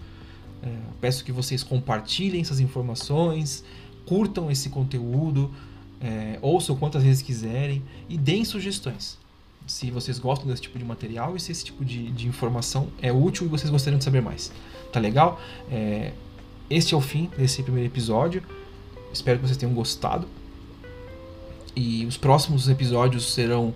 É, 0.63 0.69
peço 1.01 1.25
que 1.25 1.33
vocês 1.33 1.63
compartilhem 1.63 2.43
essas 2.43 2.61
informações, 2.61 3.65
curtam 4.05 4.51
esse 4.51 4.69
conteúdo, 4.69 5.51
é, 6.01 6.39
ouçam 6.43 6.77
quantas 6.77 7.03
vezes 7.03 7.23
quiserem 7.23 7.83
e 8.09 8.19
deem 8.19 8.45
sugestões. 8.45 9.17
Se 9.67 9.91
vocês 9.91 10.19
gostam 10.19 10.47
desse 10.47 10.63
tipo 10.63 10.79
de 10.79 10.85
material 10.85 11.37
e 11.37 11.41
se 11.41 11.53
esse 11.53 11.65
tipo 11.65 11.85
de, 11.85 12.11
de 12.11 12.27
informação 12.27 12.89
é 13.01 13.11
útil 13.11 13.47
e 13.47 13.49
vocês 13.49 13.71
gostariam 13.71 13.99
de 13.99 14.05
saber 14.05 14.21
mais. 14.21 14.53
Tá 14.93 15.01
legal? 15.01 15.41
É, 15.71 16.13
este 16.69 16.93
é 16.93 16.97
o 16.97 17.01
fim 17.01 17.31
desse 17.37 17.63
primeiro 17.63 17.89
episódio. 17.89 18.43
Espero 19.13 19.39
que 19.39 19.47
vocês 19.47 19.57
tenham 19.57 19.75
gostado. 19.75 20.27
E 21.75 22.05
os 22.07 22.17
próximos 22.17 22.69
episódios 22.69 23.33
serão 23.33 23.73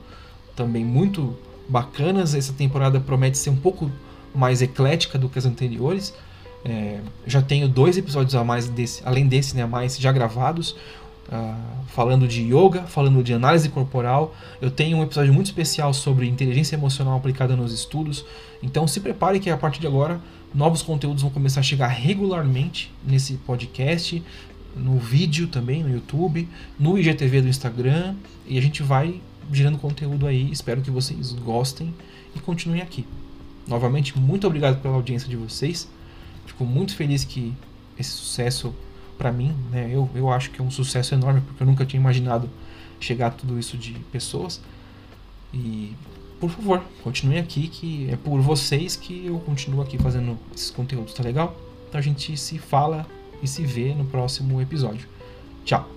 também 0.56 0.84
muito 0.84 1.36
bacanas. 1.68 2.34
Essa 2.34 2.52
temporada 2.52 3.00
promete 3.00 3.38
ser 3.38 3.50
um 3.50 3.56
pouco 3.56 3.90
mais 4.34 4.62
eclética 4.62 5.18
do 5.18 5.28
que 5.28 5.38
as 5.38 5.46
anteriores. 5.46 6.14
É, 6.64 7.00
já 7.26 7.42
tenho 7.42 7.68
dois 7.68 7.96
episódios 7.96 8.34
a 8.34 8.44
mais 8.44 8.68
desse, 8.68 9.02
além 9.04 9.26
desse, 9.26 9.56
né, 9.56 9.62
a 9.62 9.66
mais 9.66 9.98
já 9.98 10.12
gravados. 10.12 10.76
Uh, 11.28 11.54
falando 11.86 12.26
de 12.26 12.42
yoga, 12.42 12.82
falando 12.82 13.22
de 13.22 13.32
análise 13.32 13.68
corporal. 13.68 14.34
Eu 14.60 14.70
tenho 14.70 14.98
um 14.98 15.02
episódio 15.04 15.32
muito 15.32 15.46
especial 15.46 15.94
sobre 15.94 16.26
inteligência 16.28 16.74
emocional 16.74 17.16
aplicada 17.16 17.56
nos 17.56 17.72
estudos. 17.72 18.24
Então 18.60 18.88
se 18.88 18.98
prepare 19.00 19.38
que 19.38 19.48
a 19.48 19.56
partir 19.56 19.80
de 19.80 19.86
agora 19.86 20.20
novos 20.52 20.82
conteúdos 20.82 21.22
vão 21.22 21.30
começar 21.30 21.60
a 21.60 21.62
chegar 21.62 21.86
regularmente 21.86 22.92
nesse 23.06 23.34
podcast, 23.34 24.22
no 24.76 24.98
vídeo 24.98 25.46
também 25.46 25.82
no 25.82 25.90
YouTube, 25.90 26.48
no 26.78 26.98
IGTV 26.98 27.42
do 27.42 27.48
Instagram 27.48 28.14
e 28.46 28.58
a 28.58 28.62
gente 28.62 28.82
vai 28.82 29.20
gerando 29.52 29.78
conteúdo 29.78 30.26
aí. 30.26 30.50
Espero 30.50 30.80
que 30.80 30.90
vocês 30.90 31.32
gostem 31.32 31.94
e 32.34 32.40
continuem 32.40 32.82
aqui. 32.82 33.06
Novamente, 33.66 34.18
muito 34.18 34.46
obrigado 34.46 34.80
pela 34.80 34.94
audiência 34.94 35.28
de 35.28 35.36
vocês. 35.36 35.88
Fico 36.46 36.64
muito 36.64 36.94
feliz 36.94 37.24
que 37.24 37.52
esse 37.98 38.10
sucesso 38.10 38.74
para 39.16 39.30
mim, 39.30 39.54
né? 39.70 39.88
Eu, 39.92 40.08
eu 40.14 40.30
acho 40.30 40.50
que 40.50 40.60
é 40.60 40.64
um 40.64 40.70
sucesso 40.70 41.14
enorme 41.14 41.40
porque 41.42 41.62
eu 41.62 41.66
nunca 41.66 41.86
tinha 41.86 42.00
imaginado 42.00 42.48
chegar 42.98 43.28
a 43.28 43.30
tudo 43.30 43.58
isso 43.58 43.76
de 43.76 43.92
pessoas. 44.10 44.60
E 45.52 45.92
por 46.40 46.50
favor, 46.50 46.82
continue 47.04 47.38
aqui 47.38 47.68
que 47.68 48.10
é 48.10 48.16
por 48.16 48.40
vocês 48.40 48.96
que 48.96 49.26
eu 49.26 49.38
continuo 49.38 49.80
aqui 49.80 49.96
fazendo 49.98 50.38
esses 50.54 50.70
conteúdos, 50.70 51.14
tá 51.14 51.22
legal? 51.22 51.56
Então 51.88 51.98
a 51.98 52.02
gente 52.02 52.36
se 52.36 52.58
fala 52.58 53.06
e 53.42 53.46
se 53.48 53.64
vê 53.64 53.94
no 53.94 54.04
próximo 54.04 54.60
episódio. 54.60 55.06
Tchau! 55.64 55.88